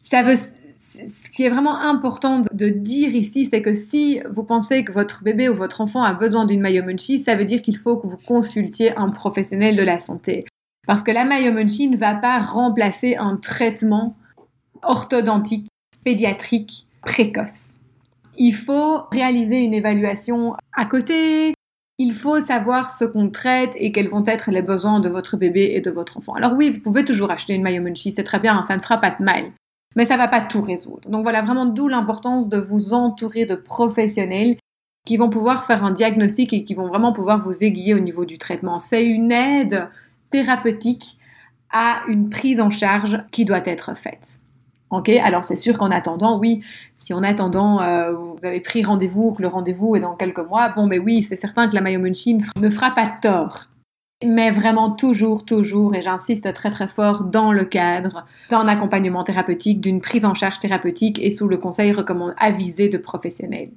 Ça 0.00 0.22
veut, 0.22 0.36
ce 0.80 1.30
qui 1.30 1.42
est 1.42 1.50
vraiment 1.50 1.78
important 1.78 2.42
de 2.52 2.68
dire 2.70 3.14
ici, 3.14 3.44
c'est 3.44 3.60
que 3.60 3.74
si 3.74 4.20
vous 4.30 4.44
pensez 4.44 4.82
que 4.82 4.92
votre 4.92 5.22
bébé 5.22 5.50
ou 5.50 5.54
votre 5.54 5.82
enfant 5.82 6.02
a 6.02 6.14
besoin 6.14 6.46
d'une 6.46 6.60
mayomunchi, 6.60 7.18
ça 7.18 7.36
veut 7.36 7.44
dire 7.44 7.60
qu'il 7.60 7.76
faut 7.76 7.98
que 7.98 8.06
vous 8.06 8.16
consultiez 8.16 8.96
un 8.96 9.10
professionnel 9.10 9.76
de 9.76 9.82
la 9.82 10.00
santé. 10.00 10.46
Parce 10.86 11.02
que 11.02 11.10
la 11.10 11.26
mayomunchi 11.26 11.88
ne 11.88 11.98
va 11.98 12.14
pas 12.14 12.38
remplacer 12.38 13.16
un 13.16 13.36
traitement 13.36 14.16
orthodontique, 14.82 15.68
pédiatrique, 16.02 16.86
précoce. 17.02 17.78
Il 18.38 18.54
faut 18.54 19.02
réaliser 19.12 19.60
une 19.60 19.74
évaluation 19.74 20.56
à 20.74 20.86
côté, 20.86 21.52
il 21.98 22.14
faut 22.14 22.40
savoir 22.40 22.90
ce 22.90 23.04
qu'on 23.04 23.28
traite 23.28 23.72
et 23.74 23.92
quels 23.92 24.08
vont 24.08 24.24
être 24.24 24.50
les 24.50 24.62
besoins 24.62 25.00
de 25.00 25.10
votre 25.10 25.36
bébé 25.36 25.72
et 25.74 25.82
de 25.82 25.90
votre 25.90 26.16
enfant. 26.16 26.32
Alors 26.32 26.54
oui, 26.54 26.70
vous 26.70 26.80
pouvez 26.80 27.04
toujours 27.04 27.30
acheter 27.30 27.52
une 27.52 27.62
mayomunchi, 27.62 28.12
c'est 28.12 28.24
très 28.24 28.38
bien, 28.38 28.62
ça 28.62 28.78
ne 28.78 28.80
fera 28.80 28.96
pas 28.96 29.10
de 29.10 29.22
mal 29.22 29.52
mais 29.96 30.04
ça 30.04 30.16
va 30.16 30.28
pas 30.28 30.40
tout 30.40 30.62
résoudre. 30.62 31.08
Donc 31.08 31.22
voilà, 31.22 31.42
vraiment 31.42 31.66
d'où 31.66 31.88
l'importance 31.88 32.48
de 32.48 32.58
vous 32.58 32.92
entourer 32.92 33.46
de 33.46 33.54
professionnels 33.54 34.56
qui 35.06 35.16
vont 35.16 35.30
pouvoir 35.30 35.64
faire 35.64 35.84
un 35.84 35.92
diagnostic 35.92 36.52
et 36.52 36.64
qui 36.64 36.74
vont 36.74 36.88
vraiment 36.88 37.12
pouvoir 37.12 37.40
vous 37.40 37.64
aiguiller 37.64 37.94
au 37.94 38.00
niveau 38.00 38.24
du 38.24 38.38
traitement. 38.38 38.78
C'est 38.78 39.04
une 39.04 39.32
aide 39.32 39.88
thérapeutique 40.30 41.18
à 41.72 42.02
une 42.08 42.28
prise 42.28 42.60
en 42.60 42.70
charge 42.70 43.22
qui 43.30 43.44
doit 43.44 43.62
être 43.64 43.96
faite. 43.96 44.40
Ok, 44.90 45.08
alors 45.08 45.44
c'est 45.44 45.56
sûr 45.56 45.78
qu'en 45.78 45.90
attendant, 45.90 46.38
oui, 46.38 46.62
si 46.98 47.14
en 47.14 47.22
attendant 47.22 47.80
euh, 47.80 48.12
vous 48.12 48.36
avez 48.42 48.60
pris 48.60 48.82
rendez-vous, 48.82 49.32
que 49.32 49.42
le 49.42 49.48
rendez-vous 49.48 49.94
est 49.94 50.00
dans 50.00 50.16
quelques 50.16 50.40
mois, 50.40 50.70
bon, 50.70 50.86
mais 50.86 50.98
oui, 50.98 51.22
c'est 51.22 51.36
certain 51.36 51.68
que 51.68 51.74
la 51.74 51.80
Mayomunchi 51.80 52.38
ne 52.60 52.70
fera 52.70 52.90
pas 52.90 53.06
tort 53.22 53.69
mais 54.24 54.50
vraiment 54.50 54.90
toujours, 54.90 55.44
toujours, 55.44 55.94
et 55.94 56.02
j'insiste 56.02 56.52
très 56.52 56.70
très 56.70 56.88
fort, 56.88 57.24
dans 57.24 57.52
le 57.52 57.64
cadre 57.64 58.26
d'un 58.50 58.68
accompagnement 58.68 59.24
thérapeutique, 59.24 59.80
d'une 59.80 60.00
prise 60.00 60.24
en 60.24 60.34
charge 60.34 60.58
thérapeutique 60.58 61.18
et 61.18 61.30
sous 61.30 61.48
le 61.48 61.56
conseil 61.56 61.92
recommandé 61.92 62.34
avisé 62.38 62.88
de 62.88 62.98
professionnels. 62.98 63.70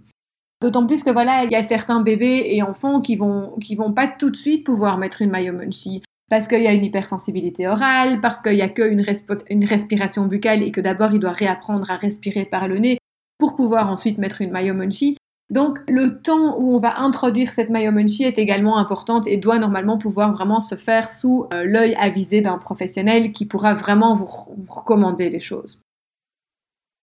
D'autant 0.62 0.86
plus 0.86 1.04
que 1.04 1.10
voilà, 1.10 1.44
il 1.44 1.52
y 1.52 1.56
a 1.56 1.64
certains 1.64 2.02
bébés 2.02 2.46
et 2.48 2.64
enfants 2.64 3.02
qui 3.02 3.16
vont, 3.16 3.58
qui 3.62 3.76
vont 3.76 3.92
pas 3.92 4.08
tout 4.08 4.30
de 4.30 4.36
suite 4.38 4.66
pouvoir 4.66 4.98
mettre 4.98 5.22
une 5.22 5.30
mayomunchi 5.30 6.02
parce 6.30 6.48
qu'il 6.48 6.64
y 6.64 6.68
a 6.68 6.74
une 6.74 6.86
hypersensibilité 6.86 7.68
orale, 7.68 8.22
parce 8.22 8.42
qu'il 8.42 8.56
n'y 8.56 8.62
a 8.62 8.70
qu'une 8.70 9.04
une 9.50 9.66
respiration 9.66 10.26
buccale 10.26 10.64
et 10.64 10.72
que 10.72 10.82
d'abord 10.82 11.14
il 11.14 11.20
doit 11.20 11.32
réapprendre 11.32 11.92
à 11.92 11.98
respirer 11.98 12.46
par 12.46 12.68
le 12.68 12.80
nez 12.80 12.98
pour 13.38 13.56
pouvoir 13.56 13.90
ensuite 13.90 14.18
mettre 14.18 14.42
une 14.42 14.52
mayomunchi. 14.52 15.18
Donc 15.54 15.82
le 15.88 16.20
temps 16.20 16.58
où 16.58 16.74
on 16.74 16.80
va 16.80 17.00
introduire 17.00 17.52
cette 17.52 17.70
mayomunchi 17.70 18.24
est 18.24 18.40
également 18.40 18.80
importante 18.80 19.28
et 19.28 19.38
doit 19.38 19.60
normalement 19.60 20.00
pouvoir 20.00 20.34
vraiment 20.34 20.60
se 20.60 20.74
faire 20.74 21.08
sous 21.08 21.46
euh, 21.54 21.64
l'œil 21.64 21.94
avisé 21.94 22.42
d'un 22.42 22.58
professionnel 22.58 23.34
qui 23.34 23.46
pourra 23.46 23.76
vraiment 23.76 24.16
vous, 24.16 24.26
recommander 24.68 25.30
les 25.30 25.40
choses. 25.40 25.84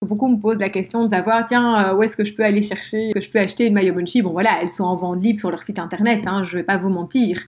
Beaucoup 0.05 0.27
me 0.27 0.37
posent 0.37 0.59
la 0.59 0.67
question 0.67 1.05
de 1.05 1.11
savoir, 1.11 1.45
tiens, 1.45 1.91
euh, 1.91 1.95
où 1.95 2.03
est-ce 2.03 2.17
que 2.17 2.25
je 2.25 2.33
peux 2.33 2.43
aller 2.43 2.61
chercher, 2.61 3.11
que 3.13 3.21
je 3.21 3.31
peux 3.31 3.39
acheter 3.39 3.67
une 3.67 3.73
mayomunchi 3.73 4.21
Bon 4.21 4.31
voilà, 4.31 4.61
elles 4.61 4.69
sont 4.69 4.83
en 4.83 4.97
vente 4.97 5.23
libre 5.23 5.39
sur 5.39 5.49
leur 5.49 5.63
site 5.63 5.79
internet, 5.79 6.27
hein, 6.27 6.43
je 6.43 6.57
ne 6.57 6.61
vais 6.61 6.65
pas 6.65 6.77
vous 6.77 6.89
mentir. 6.89 7.45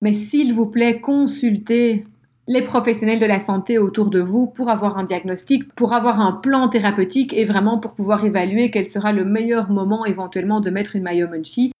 Mais 0.00 0.12
s'il 0.12 0.54
vous 0.54 0.66
plaît, 0.66 0.98
consultez 0.98 2.04
les 2.48 2.62
professionnels 2.62 3.20
de 3.20 3.26
la 3.26 3.40
santé 3.40 3.78
autour 3.78 4.10
de 4.10 4.20
vous 4.20 4.46
pour 4.46 4.68
avoir 4.68 4.98
un 4.98 5.04
diagnostic, 5.04 5.72
pour 5.74 5.92
avoir 5.92 6.20
un 6.20 6.32
plan 6.32 6.68
thérapeutique 6.68 7.32
et 7.32 7.44
vraiment 7.44 7.78
pour 7.78 7.94
pouvoir 7.94 8.24
évaluer 8.24 8.70
quel 8.70 8.88
sera 8.88 9.12
le 9.12 9.24
meilleur 9.24 9.70
moment 9.70 10.04
éventuellement 10.04 10.60
de 10.60 10.70
mettre 10.70 10.96
une 10.96 11.04
mayomunchi. 11.04 11.72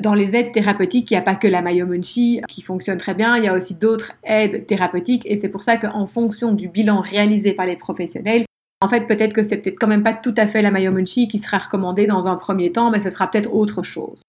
Dans 0.00 0.14
les 0.14 0.36
aides 0.36 0.52
thérapeutiques, 0.52 1.10
il 1.10 1.14
n'y 1.14 1.18
a 1.18 1.22
pas 1.22 1.34
que 1.34 1.48
la 1.48 1.62
mayomunchi 1.62 2.42
qui 2.48 2.62
fonctionne 2.62 2.98
très 2.98 3.14
bien, 3.14 3.36
il 3.36 3.44
y 3.44 3.48
a 3.48 3.56
aussi 3.56 3.74
d'autres 3.74 4.12
aides 4.22 4.66
thérapeutiques 4.66 5.26
et 5.26 5.36
c'est 5.36 5.48
pour 5.48 5.62
ça 5.62 5.76
qu'en 5.76 6.06
fonction 6.06 6.52
du 6.52 6.68
bilan 6.68 7.00
réalisé 7.00 7.52
par 7.52 7.66
les 7.66 7.76
professionnels, 7.76 8.44
en 8.82 8.88
fait, 8.88 9.06
peut-être 9.06 9.34
que 9.34 9.42
c'est 9.42 9.58
peut-être 9.58 9.78
quand 9.78 9.88
même 9.88 10.02
pas 10.02 10.14
tout 10.14 10.34
à 10.38 10.46
fait 10.46 10.62
la 10.62 10.70
mayomunchi 10.70 11.28
qui 11.28 11.38
sera 11.38 11.58
recommandée 11.58 12.06
dans 12.06 12.28
un 12.28 12.36
premier 12.36 12.72
temps, 12.72 12.90
mais 12.90 13.00
ce 13.00 13.10
sera 13.10 13.30
peut-être 13.30 13.52
autre 13.52 13.82
chose. 13.82 14.22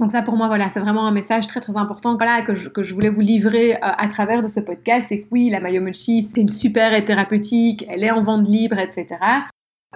Donc 0.00 0.10
ça 0.10 0.22
pour 0.22 0.36
moi 0.36 0.48
voilà 0.48 0.70
c'est 0.70 0.80
vraiment 0.80 1.06
un 1.06 1.12
message 1.12 1.46
très 1.46 1.60
très 1.60 1.76
important 1.76 2.16
que, 2.16 2.54
je, 2.54 2.94
voulais 2.94 3.10
vous 3.10 3.20
livrer 3.20 3.74
euh, 3.74 3.78
à 3.80 4.08
travers 4.08 4.42
de 4.42 4.48
ce 4.48 4.58
podcast 4.60 5.08
c'est 5.08 5.20
que 5.20 5.28
oui 5.30 5.50
la 5.50 5.60
Mayomochi 5.60 6.22
c'est 6.22 6.40
une 6.40 6.48
super 6.48 6.94
et 6.94 7.04
thérapeutique 7.04 7.84
elle 7.88 8.02
est 8.02 8.10
en 8.10 8.22
vente 8.22 8.48
libre 8.48 8.78
etc 8.78 9.06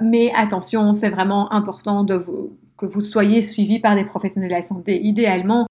mais 0.02 0.30
attention 0.34 0.92
c'est 0.92 1.08
vraiment 1.08 1.50
important 1.52 2.04
que 2.04 2.86
vous 2.86 3.00
soyez 3.00 3.40
suivi 3.40 3.80
par 3.80 3.96
des 3.96 4.04
professionnels 4.04 4.50
de 4.50 4.54
la 4.54 4.62
santé 4.62 5.02
idéalement 5.02 5.66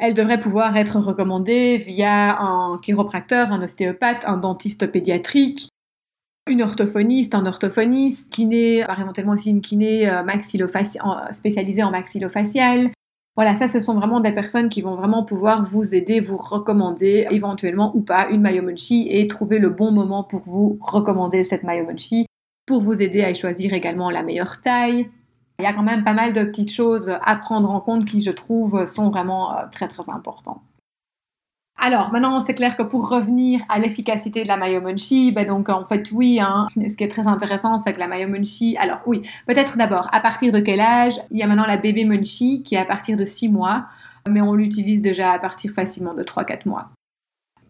Elle 0.00 0.14
devrait 0.14 0.40
pouvoir 0.40 0.76
être 0.76 0.98
recommandée 1.00 1.76
via 1.76 2.40
un 2.40 2.78
chiropracteur, 2.78 3.52
un 3.52 3.60
ostéopathe, 3.62 4.24
un 4.24 4.36
dentiste 4.36 4.86
pédiatrique, 4.86 5.68
une 6.48 6.62
orthophoniste, 6.62 7.34
un 7.34 7.46
orthophoniste, 7.46 8.32
kiné, 8.32 8.84
éventuellement 8.98 9.32
aussi 9.32 9.50
une 9.50 9.60
kiné 9.60 10.08
euh, 10.08 10.22
spécialisée 11.32 11.82
en 11.82 11.90
maxillofacial. 11.90 12.92
Voilà, 13.38 13.54
ça, 13.54 13.68
ce 13.68 13.78
sont 13.78 13.94
vraiment 13.94 14.18
des 14.18 14.32
personnes 14.32 14.68
qui 14.68 14.82
vont 14.82 14.96
vraiment 14.96 15.22
pouvoir 15.22 15.64
vous 15.64 15.94
aider, 15.94 16.18
vous 16.18 16.38
recommander 16.38 17.24
éventuellement 17.30 17.92
ou 17.94 18.00
pas 18.00 18.30
une 18.30 18.40
Mayomonchi 18.40 19.06
et 19.12 19.28
trouver 19.28 19.60
le 19.60 19.68
bon 19.68 19.92
moment 19.92 20.24
pour 20.24 20.40
vous 20.40 20.76
recommander 20.80 21.44
cette 21.44 21.62
Mayomonchi, 21.62 22.26
pour 22.66 22.80
vous 22.80 23.00
aider 23.00 23.22
à 23.22 23.32
choisir 23.34 23.74
également 23.74 24.10
la 24.10 24.24
meilleure 24.24 24.60
taille. 24.60 25.08
Il 25.60 25.62
y 25.62 25.66
a 25.66 25.72
quand 25.72 25.84
même 25.84 26.02
pas 26.02 26.14
mal 26.14 26.34
de 26.34 26.42
petites 26.42 26.72
choses 26.72 27.16
à 27.22 27.36
prendre 27.36 27.70
en 27.70 27.80
compte 27.80 28.06
qui, 28.06 28.20
je 28.22 28.32
trouve, 28.32 28.88
sont 28.88 29.08
vraiment 29.08 29.56
euh, 29.56 29.66
très 29.70 29.86
très 29.86 30.10
importantes. 30.10 30.60
Alors 31.80 32.12
maintenant, 32.12 32.40
c'est 32.40 32.54
clair 32.54 32.76
que 32.76 32.82
pour 32.82 33.08
revenir 33.08 33.60
à 33.68 33.78
l'efficacité 33.78 34.42
de 34.42 34.48
la 34.48 34.56
Mayomonchi, 34.56 35.30
ben 35.30 35.46
donc 35.46 35.68
en 35.68 35.84
fait 35.84 36.10
oui, 36.10 36.40
hein, 36.40 36.66
ce 36.74 36.96
qui 36.96 37.04
est 37.04 37.08
très 37.08 37.28
intéressant, 37.28 37.78
c'est 37.78 37.92
que 37.92 38.00
la 38.00 38.08
Mayomonchi, 38.08 38.76
alors 38.78 38.98
oui, 39.06 39.22
peut-être 39.46 39.76
d'abord, 39.76 40.08
à 40.10 40.20
partir 40.20 40.52
de 40.52 40.58
quel 40.58 40.80
âge? 40.80 41.14
Il 41.30 41.38
y 41.38 41.42
a 41.44 41.46
maintenant 41.46 41.66
la 41.66 41.76
bébé 41.76 42.04
Munchi 42.04 42.64
qui 42.64 42.74
est 42.74 42.78
à 42.78 42.84
partir 42.84 43.16
de 43.16 43.24
6 43.24 43.48
mois, 43.48 43.86
mais 44.28 44.40
on 44.40 44.54
l'utilise 44.54 45.02
déjà 45.02 45.30
à 45.30 45.38
partir 45.38 45.70
facilement 45.70 46.14
de 46.14 46.24
3-4 46.24 46.68
mois. 46.68 46.90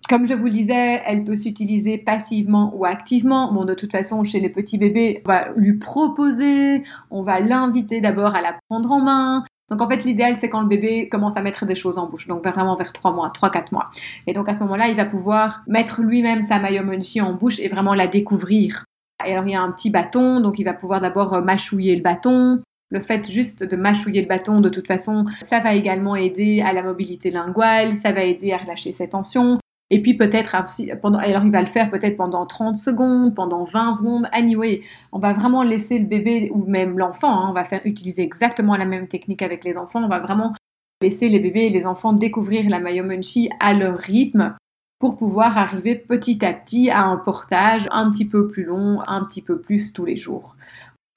Comme 0.09 0.27
je 0.27 0.33
vous 0.33 0.47
le 0.47 0.53
disais, 0.53 1.03
elle 1.05 1.23
peut 1.23 1.37
s'utiliser 1.37 1.99
passivement 1.99 2.73
ou 2.75 2.87
activement. 2.87 3.53
Bon, 3.53 3.67
de 3.67 3.75
toute 3.75 3.93
façon, 3.93 4.25
chez 4.25 4.41
les 4.41 4.49
petits 4.49 4.79
bébés, 4.79 5.23
on 5.27 5.29
va 5.29 5.49
lui 5.55 5.75
proposer, 5.75 6.83
on 7.11 7.23
va 7.23 7.41
l'inviter 7.41 8.01
d'abord 8.01 8.35
à 8.35 8.41
la 8.41 8.57
prendre 8.71 8.91
en 8.91 9.01
main, 9.01 9.45
donc 9.69 9.83
en 9.83 9.89
fait, 9.89 10.05
l'idéal, 10.05 10.37
c'est 10.37 10.49
quand 10.49 10.63
le 10.63 10.67
bébé 10.67 11.09
commence 11.09 11.37
à 11.37 11.43
mettre 11.43 11.67
des 11.67 11.75
choses 11.75 11.99
en 11.99 12.09
bouche, 12.09 12.27
donc 12.27 12.43
vraiment 12.43 12.75
vers 12.77 12.93
3 12.93 13.13
mois, 13.13 13.31
3-4 13.35 13.67
mois. 13.73 13.91
Et 14.27 14.33
donc 14.33 14.49
à 14.49 14.55
ce 14.55 14.61
moment-là, 14.61 14.89
il 14.89 14.97
va 14.97 15.05
pouvoir 15.05 15.63
mettre 15.67 16.01
lui-même 16.03 16.43
sa 16.43 16.59
mayomonchi 16.59 17.21
en 17.21 17.35
bouche 17.35 17.61
et 17.61 17.69
vraiment 17.69 17.95
la 17.95 18.07
découvrir. 18.07 18.85
Et 19.27 19.33
alors 19.33 19.47
il 19.47 19.53
y 19.53 19.57
a 19.57 19.61
un 19.61 19.71
petit 19.73 19.91
bâton, 19.91 20.41
donc 20.41 20.59
il 20.59 20.65
va 20.65 20.73
pouvoir 20.73 21.01
d'abord 21.01 21.35
euh, 21.35 21.43
mâchouiller 21.43 21.97
le 21.97 22.03
bâton. 22.03 22.63
Le 22.91 23.03
fait 23.03 23.31
juste 23.31 23.63
de 23.63 23.77
mâchouiller 23.77 24.23
le 24.23 24.29
bâton, 24.29 24.63
de 24.63 24.71
toute 24.71 24.87
façon, 24.87 25.27
ça 25.43 25.61
va 25.61 25.75
également 25.75 26.17
aider 26.17 26.63
à 26.63 26.73
la 26.73 26.83
mobilité 26.83 27.31
linguale, 27.31 27.95
ça 27.97 28.13
va 28.13 28.23
aider 28.23 28.53
à 28.53 28.57
relâcher 28.57 28.93
ses 28.93 29.11
tensions. 29.11 29.59
Et 29.91 30.03
puis 30.03 30.15
peut-être, 30.15 30.55
pendant, 31.01 31.19
alors 31.19 31.45
il 31.45 31.51
va 31.51 31.61
le 31.61 31.67
faire 31.67 31.91
peut-être 31.91 32.17
pendant 32.17 32.45
30 32.45 32.77
secondes, 32.77 33.35
pendant 33.35 33.65
20 33.65 33.95
secondes. 33.95 34.29
Anyway, 34.33 34.83
on 35.13 35.19
va 35.19 35.33
vraiment 35.33 35.63
laisser 35.63 35.99
le 35.99 36.05
bébé 36.05 36.51
ou 36.53 36.65
même 36.67 36.99
l'enfant, 36.99 37.31
hein, 37.31 37.47
on 37.49 37.53
va 37.55 37.65
utiliser 37.85 38.23
exactement 38.23 38.77
la 38.77 38.85
même 38.85 39.09
technique 39.09 39.41
avec 39.41 39.65
les 39.65 39.79
enfants. 39.79 40.03
On 40.05 40.09
va 40.09 40.19
vraiment 40.19 40.55
laisser 41.01 41.29
les 41.29 41.41
bébés 41.41 41.67
et 41.67 41.71
les 41.71 41.87
enfants 41.87 42.13
découvrir 42.13 42.69
la 42.69 42.81
Mayomunchi 42.81 43.49
à 43.61 43.73
leur 43.73 43.99
rythme 43.99 44.55
pour 44.99 45.17
pouvoir 45.17 45.57
arriver 45.57 45.95
petit 45.95 46.45
à 46.45 46.53
petit 46.53 46.91
à 46.91 47.05
un 47.05 47.17
portage 47.17 47.89
un 47.91 48.11
petit 48.11 48.27
peu 48.27 48.49
plus 48.49 48.65
long, 48.65 49.01
un 49.07 49.25
petit 49.25 49.43
peu 49.43 49.59
plus 49.59 49.93
tous 49.93 50.05
les 50.05 50.17
jours. 50.17 50.57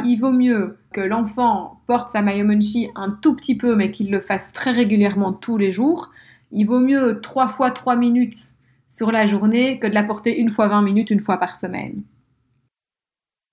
Il 0.05 0.17
vaut 0.17 0.31
mieux 0.31 0.77
que 0.93 1.01
l'enfant 1.01 1.81
porte 1.87 2.09
sa 2.09 2.21
Mayomunchi 2.21 2.89
un 2.95 3.09
tout 3.09 3.35
petit 3.35 3.57
peu, 3.57 3.75
mais 3.75 3.91
qu'il 3.91 4.11
le 4.11 4.21
fasse 4.21 4.51
très 4.53 4.71
régulièrement 4.71 5.33
tous 5.33 5.57
les 5.57 5.71
jours. 5.71 6.11
Il 6.51 6.65
vaut 6.65 6.79
mieux 6.79 7.19
3 7.21 7.49
fois 7.49 7.71
3 7.71 7.95
minutes 7.95 8.55
sur 8.91 9.09
la 9.09 9.25
journée 9.25 9.79
que 9.79 9.87
de 9.87 9.93
la 9.93 10.03
porter 10.03 10.37
une 10.37 10.51
fois 10.51 10.67
20 10.67 10.81
minutes, 10.81 11.11
une 11.11 11.21
fois 11.21 11.37
par 11.37 11.55
semaine. 11.55 12.03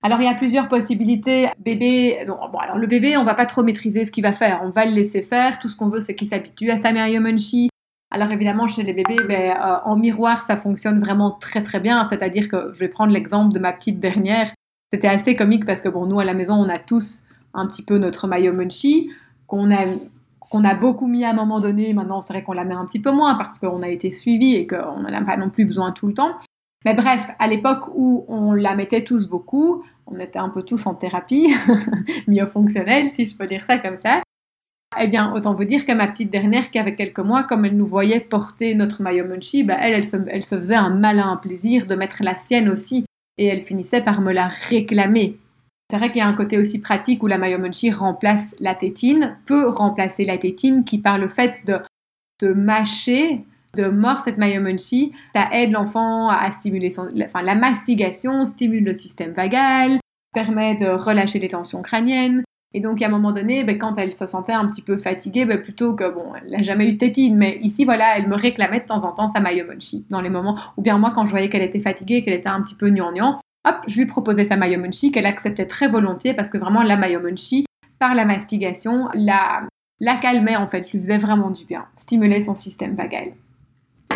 Alors 0.03 0.19
il 0.19 0.25
y 0.25 0.27
a 0.27 0.35
plusieurs 0.35 0.67
possibilités. 0.67 1.47
Bébé, 1.57 2.25
bon, 2.27 2.57
alors 2.57 2.77
le 2.77 2.87
bébé, 2.87 3.15
on 3.15 3.23
va 3.23 3.35
pas 3.35 3.45
trop 3.45 3.63
maîtriser 3.63 4.03
ce 4.03 4.11
qu'il 4.11 4.23
va 4.23 4.33
faire. 4.33 4.59
On 4.63 4.69
va 4.69 4.85
le 4.85 4.91
laisser 4.91 5.21
faire. 5.21 5.59
Tout 5.59 5.69
ce 5.69 5.77
qu'on 5.77 5.87
veut, 5.87 6.01
c'est 6.01 6.13
qu'il 6.13 6.27
s'habitue 6.27 6.69
à 6.71 6.77
sa 6.77 6.91
Munchie. 6.91 7.69
Alors 8.11 8.31
évidemment, 8.31 8.67
chez 8.67 8.83
les 8.83 8.93
bébés, 8.93 9.17
ben, 9.27 9.51
euh, 9.51 9.77
en 9.85 9.95
miroir, 9.95 10.43
ça 10.43 10.57
fonctionne 10.57 10.99
vraiment 10.99 11.31
très 11.31 11.63
très 11.63 11.79
bien. 11.79 12.03
C'est-à-dire 12.03 12.49
que 12.49 12.71
je 12.73 12.79
vais 12.79 12.89
prendre 12.89 13.13
l'exemple 13.13 13.53
de 13.53 13.59
ma 13.59 13.71
petite 13.71 13.99
dernière. 13.99 14.51
C'était 14.91 15.07
assez 15.07 15.37
comique 15.37 15.65
parce 15.65 15.81
que 15.81 15.87
bon, 15.87 16.05
nous 16.05 16.19
à 16.19 16.25
la 16.25 16.33
maison, 16.33 16.55
on 16.55 16.67
a 16.67 16.79
tous 16.79 17.23
un 17.53 17.65
petit 17.65 17.83
peu 17.83 17.97
notre 17.97 18.27
Munchie 18.27 19.09
qu'on 19.47 19.71
a 19.71 19.85
qu'on 20.49 20.63
a 20.65 20.73
beaucoup 20.73 21.07
mis 21.07 21.23
à 21.23 21.29
un 21.29 21.33
moment 21.33 21.59
donné. 21.59 21.93
Maintenant, 21.93 22.21
c'est 22.21 22.33
vrai 22.33 22.43
qu'on 22.43 22.53
la 22.53 22.65
met 22.65 22.73
un 22.73 22.85
petit 22.85 22.99
peu 22.99 23.11
moins 23.11 23.35
parce 23.35 23.59
qu'on 23.59 23.81
a 23.81 23.87
été 23.87 24.11
suivi 24.11 24.55
et 24.55 24.67
qu'on 24.67 24.99
n'en 24.99 25.13
a 25.13 25.21
pas 25.21 25.37
non 25.37 25.49
plus 25.49 25.65
besoin 25.65 25.91
tout 25.91 26.07
le 26.07 26.13
temps. 26.13 26.35
Mais 26.85 26.93
bref, 26.93 27.29
à 27.39 27.47
l'époque 27.47 27.89
où 27.93 28.25
on 28.27 28.53
la 28.53 28.75
mettait 28.75 29.03
tous 29.03 29.27
beaucoup, 29.27 29.83
on 30.07 30.19
était 30.19 30.39
un 30.39 30.49
peu 30.49 30.63
tous 30.63 30.85
en 30.85 30.95
thérapie, 30.95 31.53
myofonctionnelle, 32.27 33.09
si 33.09 33.25
je 33.25 33.37
peux 33.37 33.47
dire 33.47 33.63
ça 33.63 33.77
comme 33.77 33.95
ça. 33.95 34.21
Eh 34.99 35.07
bien, 35.07 35.31
autant 35.33 35.53
vous 35.53 35.65
dire 35.65 35.85
que 35.85 35.91
ma 35.91 36.07
petite 36.07 36.31
dernière, 36.31 36.71
qui 36.71 36.79
avait 36.79 36.95
quelques 36.95 37.19
mois, 37.19 37.43
comme 37.43 37.65
elle 37.65 37.77
nous 37.77 37.85
voyait 37.85 38.21
porter 38.21 38.73
notre 38.73 39.03
maillot 39.03 39.25
munchie, 39.25 39.63
bah, 39.63 39.77
elle, 39.79 39.93
elle 39.93 40.05
se, 40.05 40.17
elle 40.27 40.43
se 40.43 40.57
faisait 40.57 40.75
un 40.75 40.89
malin 40.89 41.37
plaisir 41.37 41.85
de 41.85 41.95
mettre 41.95 42.23
la 42.23 42.35
sienne 42.35 42.69
aussi. 42.69 43.05
Et 43.37 43.45
elle 43.45 43.61
finissait 43.61 44.01
par 44.01 44.21
me 44.21 44.31
la 44.31 44.47
réclamer. 44.47 45.37
C'est 45.89 45.97
vrai 45.97 46.09
qu'il 46.09 46.19
y 46.19 46.21
a 46.21 46.27
un 46.27 46.33
côté 46.33 46.57
aussi 46.59 46.79
pratique 46.79 47.23
où 47.23 47.27
la 47.27 47.39
Mayomonchi 47.39 47.91
remplace 47.91 48.55
la 48.59 48.75
tétine, 48.75 49.37
peut 49.47 49.67
remplacer 49.67 50.23
la 50.23 50.37
tétine 50.37 50.83
qui 50.83 50.99
par 50.99 51.17
le 51.17 51.29
fait 51.29 51.65
de, 51.65 51.79
de 52.41 52.53
mâcher, 52.53 53.43
de 53.75 53.87
mordre 53.87 54.21
cette 54.21 54.37
Mayomonchi, 54.37 55.13
ça 55.33 55.49
aide 55.51 55.71
l'enfant 55.71 56.29
à 56.29 56.51
stimuler 56.51 56.91
son... 56.91 57.09
Enfin, 57.25 57.41
la 57.41 57.55
mastigation 57.55 58.45
stimule 58.45 58.83
le 58.83 58.93
système 58.93 59.31
vagal, 59.31 59.99
permet 60.33 60.75
de 60.75 60.87
relâcher 60.87 61.39
les 61.39 61.47
tensions 61.47 61.81
crâniennes. 61.81 62.43
Et 62.75 62.81
donc, 62.81 63.01
à 63.01 63.07
un 63.07 63.09
moment 63.09 63.31
donné, 63.31 63.63
ben, 63.63 63.79
quand 63.79 63.97
elle 63.97 64.13
se 64.13 64.27
sentait 64.27 64.53
un 64.53 64.67
petit 64.67 64.83
peu 64.83 64.99
fatiguée, 64.99 65.45
ben, 65.45 65.59
plutôt 65.59 65.95
que, 65.95 66.07
bon, 66.07 66.33
elle 66.35 66.51
n'a 66.51 66.61
jamais 66.61 66.87
eu 66.87 66.93
de 66.93 66.97
tétine, 66.97 67.35
mais 67.35 67.57
ici, 67.63 67.83
voilà, 67.83 68.15
elle 68.15 68.27
me 68.27 68.35
réclamait 68.35 68.81
de 68.81 68.85
temps 68.85 69.05
en 69.05 69.11
temps 69.11 69.27
sa 69.27 69.39
Mayomonchi, 69.39 70.05
dans 70.11 70.21
les 70.21 70.29
moments, 70.29 70.55
ou 70.77 70.83
bien 70.83 70.99
moi, 70.99 71.11
quand 71.15 71.25
je 71.25 71.31
voyais 71.31 71.49
qu'elle 71.49 71.63
était 71.63 71.79
fatiguée, 71.79 72.23
qu'elle 72.23 72.35
était 72.35 72.49
un 72.49 72.61
petit 72.61 72.75
peu 72.75 72.91
gnangnan, 72.91 73.39
hop, 73.65 73.77
je 73.87 73.97
lui 73.97 74.05
proposais 74.05 74.45
sa 74.45 74.55
Mayomunchi 74.55 75.11
qu'elle 75.11 75.25
acceptait 75.25 75.65
très 75.65 75.87
volontiers 75.87 76.33
parce 76.33 76.49
que 76.49 76.57
vraiment 76.57 76.83
la 76.83 76.97
Mayomunchi, 76.97 77.65
par 77.99 78.15
la 78.15 78.25
mastigation, 78.25 79.09
la, 79.13 79.67
calmait 80.21 80.55
en 80.55 80.67
fait, 80.67 80.91
lui 80.91 80.99
faisait 80.99 81.17
vraiment 81.17 81.49
du 81.49 81.65
bien, 81.65 81.85
stimulait 81.95 82.41
son 82.41 82.55
système 82.55 82.95
vagal. 82.95 83.33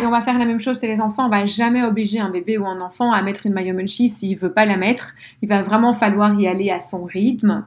Et 0.00 0.06
on 0.06 0.10
va 0.10 0.22
faire 0.22 0.38
la 0.38 0.44
même 0.44 0.60
chose 0.60 0.80
chez 0.80 0.88
les 0.88 1.00
enfants, 1.00 1.26
on 1.26 1.30
va 1.30 1.46
jamais 1.46 1.84
obliger 1.84 2.18
un 2.18 2.30
bébé 2.30 2.58
ou 2.58 2.66
un 2.66 2.80
enfant 2.80 3.12
à 3.12 3.22
mettre 3.22 3.46
une 3.46 3.52
Mayomunchi 3.52 4.08
s'il 4.08 4.36
veut 4.36 4.52
pas 4.52 4.64
la 4.64 4.76
mettre, 4.76 5.14
il 5.42 5.48
va 5.48 5.62
vraiment 5.62 5.94
falloir 5.94 6.38
y 6.38 6.48
aller 6.48 6.70
à 6.70 6.80
son 6.80 7.04
rythme. 7.04 7.64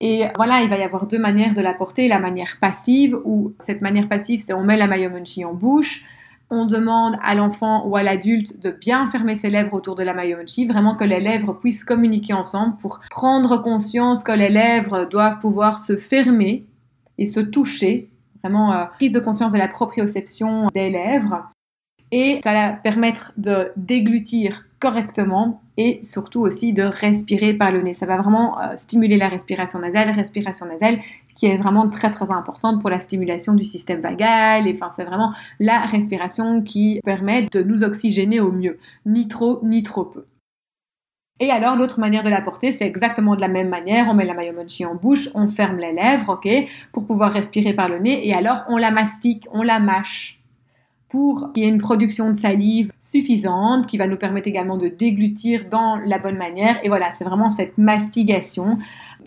Et 0.00 0.24
voilà, 0.36 0.60
il 0.60 0.68
va 0.68 0.76
y 0.76 0.82
avoir 0.82 1.06
deux 1.06 1.18
manières 1.18 1.54
de 1.54 1.62
la 1.62 1.72
porter. 1.72 2.06
La 2.06 2.18
manière 2.18 2.58
passive, 2.60 3.18
où 3.24 3.54
cette 3.58 3.80
manière 3.80 4.08
passive, 4.08 4.40
c'est 4.40 4.52
on 4.52 4.62
met 4.62 4.76
la 4.76 4.86
Mayomunchi 4.86 5.44
en 5.46 5.54
bouche, 5.54 6.04
on 6.50 6.66
demande 6.66 7.16
à 7.22 7.34
l'enfant 7.34 7.86
ou 7.86 7.96
à 7.96 8.02
l'adulte 8.02 8.60
de 8.60 8.70
bien 8.70 9.06
fermer 9.06 9.34
ses 9.34 9.50
lèvres 9.50 9.74
autour 9.74 9.96
de 9.96 10.02
la 10.02 10.14
Mayomonchi, 10.14 10.66
vraiment 10.66 10.94
que 10.94 11.04
les 11.04 11.20
lèvres 11.20 11.54
puissent 11.54 11.84
communiquer 11.84 12.32
ensemble 12.32 12.76
pour 12.76 13.00
prendre 13.10 13.62
conscience 13.62 14.22
que 14.22 14.32
les 14.32 14.48
lèvres 14.48 15.06
doivent 15.06 15.40
pouvoir 15.40 15.78
se 15.78 15.96
fermer 15.96 16.66
et 17.18 17.26
se 17.26 17.40
toucher, 17.40 18.10
vraiment 18.42 18.72
euh, 18.72 18.84
prise 18.96 19.12
de 19.12 19.20
conscience 19.20 19.52
de 19.52 19.58
la 19.58 19.68
proprioception 19.68 20.68
des 20.74 20.90
lèvres. 20.90 21.50
Et 22.12 22.40
ça 22.42 22.52
va 22.52 22.72
permettre 22.72 23.32
de 23.36 23.72
déglutir 23.76 24.64
correctement 24.78 25.62
et 25.76 26.00
surtout 26.02 26.40
aussi 26.40 26.72
de 26.72 26.82
respirer 26.82 27.54
par 27.54 27.72
le 27.72 27.82
nez. 27.82 27.94
Ça 27.94 28.06
va 28.06 28.16
vraiment 28.16 28.60
euh, 28.60 28.76
stimuler 28.76 29.16
la 29.16 29.28
respiration 29.28 29.78
nasale, 29.78 30.10
respiration 30.10 30.66
nasale 30.66 31.00
qui 31.34 31.46
est 31.46 31.56
vraiment 31.56 31.88
très 31.88 32.10
très 32.10 32.30
importante 32.30 32.80
pour 32.80 32.90
la 32.90 33.00
stimulation 33.00 33.54
du 33.54 33.64
système 33.64 34.00
vagal. 34.00 34.66
Et 34.66 34.74
enfin, 34.74 34.88
c'est 34.88 35.04
vraiment 35.04 35.32
la 35.58 35.80
respiration 35.80 36.62
qui 36.62 37.00
permet 37.04 37.42
de 37.42 37.62
nous 37.62 37.82
oxygéner 37.82 38.40
au 38.40 38.52
mieux, 38.52 38.78
ni 39.04 39.28
trop 39.28 39.60
ni 39.62 39.82
trop 39.82 40.04
peu. 40.04 40.26
Et 41.38 41.50
alors, 41.50 41.76
l'autre 41.76 42.00
manière 42.00 42.22
de 42.22 42.30
la 42.30 42.40
porter, 42.40 42.72
c'est 42.72 42.86
exactement 42.86 43.36
de 43.36 43.42
la 43.42 43.48
même 43.48 43.68
manière. 43.68 44.06
On 44.08 44.14
met 44.14 44.24
la 44.24 44.32
mayomonchi 44.32 44.86
en 44.86 44.94
bouche, 44.94 45.28
on 45.34 45.46
ferme 45.48 45.76
les 45.76 45.92
lèvres, 45.92 46.30
ok, 46.30 46.48
pour 46.92 47.06
pouvoir 47.06 47.32
respirer 47.32 47.74
par 47.74 47.90
le 47.90 47.98
nez. 47.98 48.26
Et 48.26 48.32
alors, 48.32 48.64
on 48.68 48.78
la 48.78 48.90
mastique, 48.90 49.46
on 49.52 49.62
la 49.62 49.78
mâche 49.78 50.40
pour 51.08 51.52
qu'il 51.52 51.62
y 51.62 51.66
ait 51.66 51.70
une 51.70 51.78
production 51.78 52.28
de 52.28 52.34
salive 52.34 52.90
suffisante 53.00 53.86
qui 53.86 53.96
va 53.96 54.06
nous 54.06 54.16
permettre 54.16 54.48
également 54.48 54.76
de 54.76 54.88
déglutir 54.88 55.66
dans 55.70 55.96
la 56.04 56.18
bonne 56.18 56.36
manière. 56.36 56.78
Et 56.84 56.88
voilà, 56.88 57.12
c'est 57.12 57.24
vraiment 57.24 57.48
cette 57.48 57.78
mastigation 57.78 58.78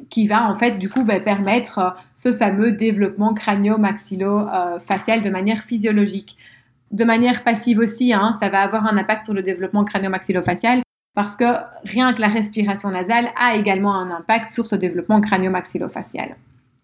qui 0.09 0.27
va 0.27 0.49
en 0.49 0.55
fait 0.55 0.77
du 0.77 0.89
coup 0.89 1.03
bah, 1.03 1.19
permettre 1.19 1.79
euh, 1.79 1.89
ce 2.13 2.33
fameux 2.33 2.71
développement 2.71 3.33
crânio-maxillo-facial 3.33 5.21
de 5.21 5.29
manière 5.29 5.59
physiologique. 5.59 6.37
De 6.91 7.03
manière 7.03 7.43
passive 7.43 7.79
aussi, 7.79 8.13
hein, 8.13 8.33
ça 8.39 8.49
va 8.49 8.61
avoir 8.61 8.85
un 8.87 8.97
impact 8.97 9.21
sur 9.23 9.33
le 9.33 9.43
développement 9.43 9.85
crânio-maxillo-facial 9.85 10.81
parce 11.15 11.35
que 11.35 11.45
rien 11.85 12.13
que 12.13 12.21
la 12.21 12.27
respiration 12.27 12.89
nasale 12.89 13.29
a 13.39 13.55
également 13.55 13.95
un 13.95 14.11
impact 14.11 14.49
sur 14.49 14.67
ce 14.67 14.75
développement 14.75 15.21
crânio-maxillo-facial. 15.21 16.35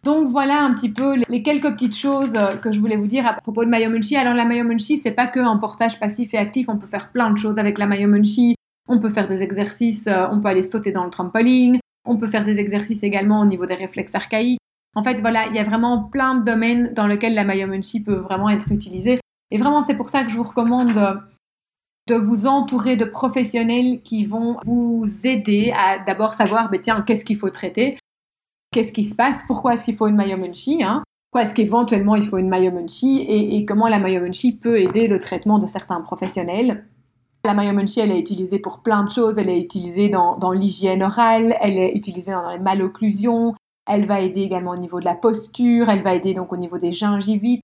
Donc 0.06 0.28
voilà 0.28 0.62
un 0.62 0.72
petit 0.76 0.92
peu 0.92 1.16
les 1.28 1.42
quelques 1.42 1.72
petites 1.72 1.98
choses 1.98 2.36
euh, 2.36 2.56
que 2.58 2.72
je 2.72 2.80
voulais 2.80 2.96
vous 2.96 3.08
dire 3.08 3.26
à 3.26 3.34
propos 3.34 3.66
de 3.66 3.70
Mayomunchi. 3.72 4.16
Alors 4.16 4.36
la 4.36 4.46
Mayomunchi, 4.46 5.00
c'est 5.00 5.12
pas 5.12 5.26
que 5.26 5.40
un 5.40 5.58
portage 5.58 6.00
passif 6.00 6.32
et 6.36 6.38
actif, 6.38 6.70
on 6.70 6.78
peut 6.78 6.86
faire 6.86 7.12
plein 7.12 7.32
de 7.32 7.38
choses 7.40 7.58
avec 7.58 7.80
la 7.80 7.88
Mayomunchi. 7.88 8.56
On 8.88 9.00
peut 9.00 9.10
faire 9.10 9.26
des 9.26 9.42
exercices, 9.42 10.06
euh, 10.06 10.28
on 10.32 10.40
peut 10.40 10.50
aller 10.50 10.62
sauter 10.62 10.92
dans 10.92 11.04
le 11.04 11.10
trampoline, 11.10 11.80
on 12.06 12.18
peut 12.18 12.28
faire 12.28 12.46
des 12.46 12.60
exercices 12.60 13.02
également 13.02 13.42
au 13.42 13.46
niveau 13.46 13.66
des 13.66 13.74
réflexes 13.74 14.14
archaïques. 14.14 14.60
En 14.96 15.02
fait, 15.02 15.22
voilà, 15.22 15.48
il 15.48 15.56
y 15.56 15.60
a 15.60 15.64
vraiment 15.64 16.04
plein 16.04 16.36
de 16.36 16.44
domaines 16.44 16.94
dans 16.94 17.08
lesquels 17.08 17.34
la 17.34 17.44
Mayomunchi 17.44 18.00
peut 18.00 18.14
vraiment 18.14 18.50
être 18.50 18.72
utilisée. 18.72 19.20
Et 19.50 19.58
vraiment, 19.58 19.82
c'est 19.82 19.98
pour 19.98 20.10
ça 20.10 20.24
que 20.24 20.30
je 20.30 20.38
vous 20.38 20.44
recommande 20.44 20.94
de, 22.08 22.16
vous 22.16 22.46
entourer 22.46 22.96
de 22.96 23.06
professionnels 23.06 24.02
qui 24.04 24.26
vont 24.26 24.58
vous 24.66 25.04
aider 25.24 25.74
à 25.76 25.98
d'abord 25.98 26.36
savoir, 26.36 26.70
ben, 26.70 26.80
tiens, 26.80 27.02
qu'est-ce 27.02 27.26
qu'il 27.26 27.38
faut 27.38 27.50
traiter, 27.50 27.98
qu'est-ce 28.76 28.92
qui 28.92 29.06
se 29.06 29.16
passe, 29.16 29.44
pourquoi 29.48 29.74
est-ce 29.74 29.86
qu'il 29.86 29.96
faut 29.96 30.08
une 30.08 30.18
Mayomunchi, 30.18 30.84
hein, 30.84 31.02
pourquoi 31.32 31.46
est-ce 31.46 31.56
qu'éventuellement 31.56 32.16
il 32.16 32.26
faut 32.26 32.38
une 32.38 32.50
Mayomunchi 32.50 33.22
et, 33.22 33.56
et 33.56 33.66
comment 33.66 33.88
la 33.88 34.00
Mayomunchi 34.00 34.58
peut 34.58 34.78
aider 34.78 35.08
le 35.08 35.18
traitement 35.18 35.60
de 35.60 35.66
certains 35.66 36.02
professionnels. 36.02 36.86
La 37.46 37.54
Mayomunchi, 37.54 38.00
elle 38.00 38.12
est 38.12 38.20
utilisée 38.20 38.58
pour 38.58 38.82
plein 38.82 39.04
de 39.04 39.12
choses. 39.12 39.38
Elle 39.38 39.50
est 39.50 39.60
utilisée 39.60 40.10
dans, 40.10 40.52
l'hygiène 40.52 41.04
orale, 41.04 41.56
elle 41.62 41.78
est 41.78 41.96
utilisée 41.96 42.32
dans 42.32 42.50
les 42.50 42.58
malocclusions, 42.58 43.54
elle 43.88 44.08
va 44.08 44.20
aider 44.20 44.42
également 44.42 44.72
au 44.72 44.78
niveau 44.78 45.00
de 45.00 45.06
la 45.06 45.14
posture, 45.14 45.88
elle 45.90 46.02
va 46.02 46.16
aider 46.16 46.34
donc 46.34 46.52
au 46.52 46.58
niveau 46.58 46.80
des 46.80 46.92
gingivites. 46.92 47.62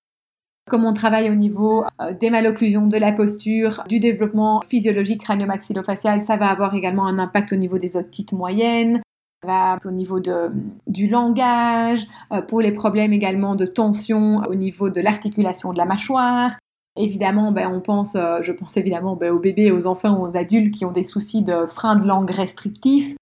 Comme 0.69 0.85
on 0.85 0.93
travaille 0.93 1.31
au 1.31 1.35
niveau 1.35 1.83
euh, 1.99 2.13
des 2.13 2.29
malocclusions, 2.29 2.87
de 2.87 2.97
la 2.97 3.11
posture, 3.11 3.83
du 3.89 3.99
développement 3.99 4.61
physiologique 4.61 5.23
crânio-maxillofacial, 5.23 6.21
ça 6.21 6.37
va 6.37 6.49
avoir 6.49 6.75
également 6.75 7.07
un 7.07 7.17
impact 7.17 7.51
au 7.51 7.55
niveau 7.55 7.79
des 7.79 7.97
otites 7.97 8.33
moyennes, 8.33 9.01
au 9.43 9.91
niveau 9.91 10.19
de, 10.19 10.51
du 10.87 11.07
langage, 11.07 12.05
euh, 12.31 12.41
pour 12.41 12.61
les 12.61 12.71
problèmes 12.71 13.13
également 13.13 13.55
de 13.55 13.65
tension 13.65 14.37
au 14.47 14.55
niveau 14.55 14.89
de 14.89 15.01
l'articulation 15.01 15.73
de 15.73 15.77
la 15.77 15.85
mâchoire. 15.85 16.51
Évidemment, 16.97 17.51
ben, 17.51 17.71
on 17.73 17.79
pense, 17.79 18.15
euh, 18.15 18.39
je 18.41 18.51
pense 18.51 18.75
évidemment 18.77 19.15
ben, 19.15 19.31
aux 19.31 19.39
bébés, 19.39 19.71
aux 19.71 19.87
enfants, 19.87 20.21
aux 20.21 20.35
adultes 20.35 20.75
qui 20.75 20.85
ont 20.85 20.91
des 20.91 21.03
soucis 21.03 21.41
de 21.41 21.65
frein 21.65 21.95
de 21.95 22.05
langue 22.05 22.29
restrictif 22.29 23.15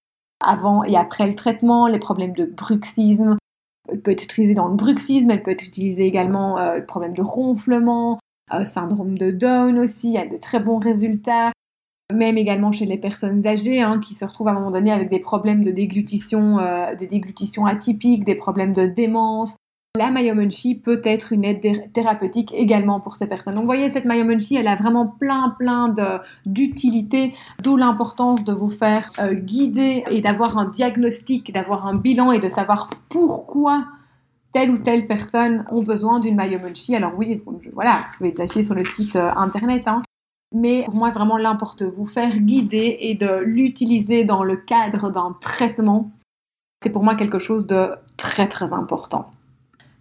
avant 0.44 0.82
et 0.84 0.96
après 0.96 1.26
le 1.26 1.34
traitement, 1.34 1.86
les 1.86 1.98
problèmes 1.98 2.32
de 2.32 2.46
bruxisme. 2.46 3.36
Elle 3.88 4.00
peut 4.00 4.10
être 4.10 4.24
utilisée 4.24 4.54
dans 4.54 4.68
le 4.68 4.74
bruxisme, 4.74 5.30
elle 5.30 5.42
peut 5.42 5.50
être 5.50 5.64
utilisée 5.64 6.04
également 6.04 6.58
euh, 6.58 6.76
le 6.76 6.86
problème 6.86 7.14
de 7.14 7.22
ronflement, 7.22 8.18
euh, 8.52 8.64
syndrome 8.64 9.16
de 9.16 9.30
Down 9.30 9.78
aussi, 9.78 10.08
il 10.08 10.14
y 10.14 10.18
a 10.18 10.26
de 10.26 10.36
très 10.36 10.60
bons 10.60 10.78
résultats. 10.78 11.52
Même 12.12 12.38
également 12.38 12.72
chez 12.72 12.86
les 12.86 12.98
personnes 12.98 13.46
âgées 13.46 13.80
hein, 13.80 13.98
qui 14.00 14.14
se 14.14 14.24
retrouvent 14.24 14.48
à 14.48 14.52
un 14.52 14.54
moment 14.54 14.70
donné 14.70 14.92
avec 14.92 15.10
des 15.10 15.20
problèmes 15.20 15.62
de 15.62 15.70
déglutition, 15.70 16.58
euh, 16.58 16.94
des 16.94 17.06
déglutitions 17.06 17.66
atypiques, 17.66 18.24
des 18.24 18.34
problèmes 18.34 18.72
de 18.72 18.86
démence, 18.86 19.56
la 19.96 20.12
Mayomunchi 20.12 20.76
peut 20.76 21.00
être 21.02 21.32
une 21.32 21.44
aide 21.44 21.92
thérapeutique 21.92 22.52
également 22.54 23.00
pour 23.00 23.16
ces 23.16 23.26
personnes. 23.26 23.54
Donc, 23.54 23.62
vous 23.62 23.68
voyez, 23.68 23.88
cette 23.88 24.04
Mayomunchi, 24.04 24.54
elle 24.54 24.68
a 24.68 24.76
vraiment 24.76 25.08
plein, 25.08 25.56
plein 25.58 25.92
d'utilités, 26.46 27.34
d'où 27.60 27.76
l'importance 27.76 28.44
de 28.44 28.52
vous 28.52 28.70
faire 28.70 29.10
euh, 29.18 29.34
guider 29.34 30.04
et 30.08 30.20
d'avoir 30.20 30.58
un 30.58 30.66
diagnostic, 30.66 31.52
d'avoir 31.52 31.88
un 31.88 31.96
bilan 31.96 32.30
et 32.30 32.38
de 32.38 32.48
savoir 32.48 32.88
pourquoi 33.08 33.84
telle 34.52 34.70
ou 34.70 34.78
telle 34.78 35.08
personne 35.08 35.64
ont 35.72 35.82
besoin 35.82 36.20
d'une 36.20 36.36
Mayomunchi. 36.36 36.94
Alors 36.94 37.14
oui, 37.16 37.42
voilà, 37.74 37.94
vous 37.94 38.18
pouvez 38.18 38.30
les 38.30 38.40
acheter 38.40 38.62
sur 38.62 38.76
le 38.76 38.84
site 38.84 39.16
euh, 39.16 39.32
internet, 39.34 39.88
hein. 39.88 40.02
Mais 40.52 40.84
pour 40.84 40.94
moi, 40.94 41.10
vraiment, 41.10 41.36
l'importe 41.36 41.82
vous 41.82 42.06
faire 42.06 42.38
guider 42.38 42.98
et 43.00 43.14
de 43.14 43.40
l'utiliser 43.44 44.24
dans 44.24 44.42
le 44.42 44.56
cadre 44.56 45.10
d'un 45.10 45.36
traitement. 45.40 46.10
C'est 46.82 46.90
pour 46.90 47.04
moi 47.04 47.14
quelque 47.14 47.38
chose 47.38 47.66
de 47.66 47.90
très, 48.16 48.48
très 48.48 48.72
important. 48.72 49.30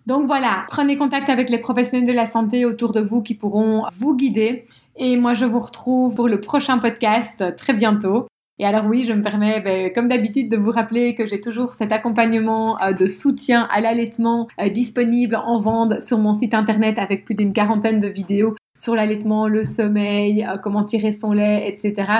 Donc 0.07 0.25
voilà, 0.25 0.65
prenez 0.69 0.97
contact 0.97 1.29
avec 1.29 1.49
les 1.49 1.59
professionnels 1.59 2.07
de 2.07 2.13
la 2.13 2.25
santé 2.25 2.65
autour 2.65 2.93
de 2.93 3.01
vous 3.01 3.21
qui 3.21 3.35
pourront 3.35 3.85
vous 3.95 4.15
guider. 4.15 4.65
Et 4.95 5.17
moi, 5.17 5.33
je 5.33 5.45
vous 5.45 5.59
retrouve 5.59 6.15
pour 6.15 6.27
le 6.27 6.41
prochain 6.41 6.79
podcast 6.79 7.55
très 7.57 7.73
bientôt. 7.73 8.27
Et 8.57 8.65
alors 8.65 8.85
oui, 8.87 9.05
je 9.05 9.13
me 9.13 9.21
permets, 9.21 9.61
ben, 9.61 9.93
comme 9.93 10.09
d'habitude, 10.09 10.49
de 10.49 10.57
vous 10.57 10.71
rappeler 10.71 11.15
que 11.15 11.25
j'ai 11.25 11.39
toujours 11.39 11.75
cet 11.75 11.93
accompagnement 11.93 12.81
euh, 12.81 12.91
de 12.91 13.07
soutien 13.07 13.69
à 13.71 13.79
l'allaitement 13.79 14.47
euh, 14.59 14.67
disponible 14.67 15.37
en 15.37 15.59
vente 15.59 16.01
sur 16.01 16.17
mon 16.17 16.33
site 16.33 16.53
internet 16.53 16.99
avec 16.99 17.23
plus 17.23 17.35
d'une 17.35 17.53
quarantaine 17.53 17.99
de 17.99 18.07
vidéos 18.07 18.55
sur 18.79 18.95
l'allaitement, 18.95 19.47
le 19.47 19.65
sommeil, 19.65 20.45
euh, 20.45 20.57
comment 20.57 20.83
tirer 20.83 21.11
son 21.11 21.33
lait, 21.33 21.67
etc. 21.67 22.11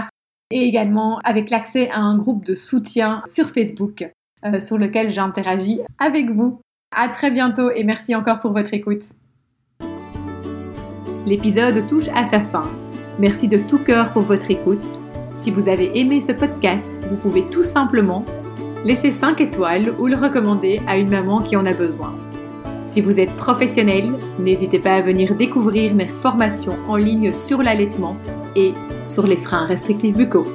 Et 0.51 0.63
également 0.63 1.19
avec 1.23 1.49
l'accès 1.49 1.89
à 1.89 1.99
un 1.99 2.17
groupe 2.17 2.45
de 2.45 2.55
soutien 2.55 3.21
sur 3.25 3.49
Facebook 3.49 4.11
sur 4.61 4.77
lequel 4.77 5.11
j'interagis 5.11 5.81
avec 5.99 6.31
vous. 6.31 6.61
À 6.95 7.09
très 7.09 7.29
bientôt 7.29 7.69
et 7.69 7.83
merci 7.83 8.15
encore 8.15 8.39
pour 8.39 8.53
votre 8.53 8.73
écoute. 8.73 9.03
L'épisode 11.25 11.85
touche 11.85 12.07
à 12.15 12.25
sa 12.25 12.39
fin. 12.39 12.71
Merci 13.19 13.47
de 13.47 13.57
tout 13.57 13.79
cœur 13.79 14.13
pour 14.13 14.23
votre 14.23 14.49
écoute. 14.49 14.85
Si 15.35 15.51
vous 15.51 15.69
avez 15.69 15.99
aimé 15.99 16.21
ce 16.21 16.31
podcast, 16.31 16.89
vous 17.09 17.17
pouvez 17.17 17.45
tout 17.49 17.63
simplement 17.63 18.25
laisser 18.83 19.11
5 19.11 19.39
étoiles 19.41 19.93
ou 19.99 20.07
le 20.07 20.15
recommander 20.15 20.81
à 20.87 20.97
une 20.97 21.09
maman 21.09 21.41
qui 21.41 21.55
en 21.55 21.65
a 21.65 21.73
besoin. 21.73 22.15
Si 22.91 23.01
vous 23.01 23.19
êtes 23.19 23.35
professionnel, 23.35 24.13
n'hésitez 24.39 24.79
pas 24.79 24.95
à 24.95 25.01
venir 25.01 25.35
découvrir 25.35 25.93
mes 25.93 26.07
formations 26.07 26.75
en 26.87 26.95
ligne 26.95 27.31
sur 27.31 27.61
l'allaitement 27.61 28.17
et 28.55 28.73
sur 29.03 29.27
les 29.27 29.37
freins 29.37 29.67
restrictifs 29.67 30.17
buccaux. 30.17 30.47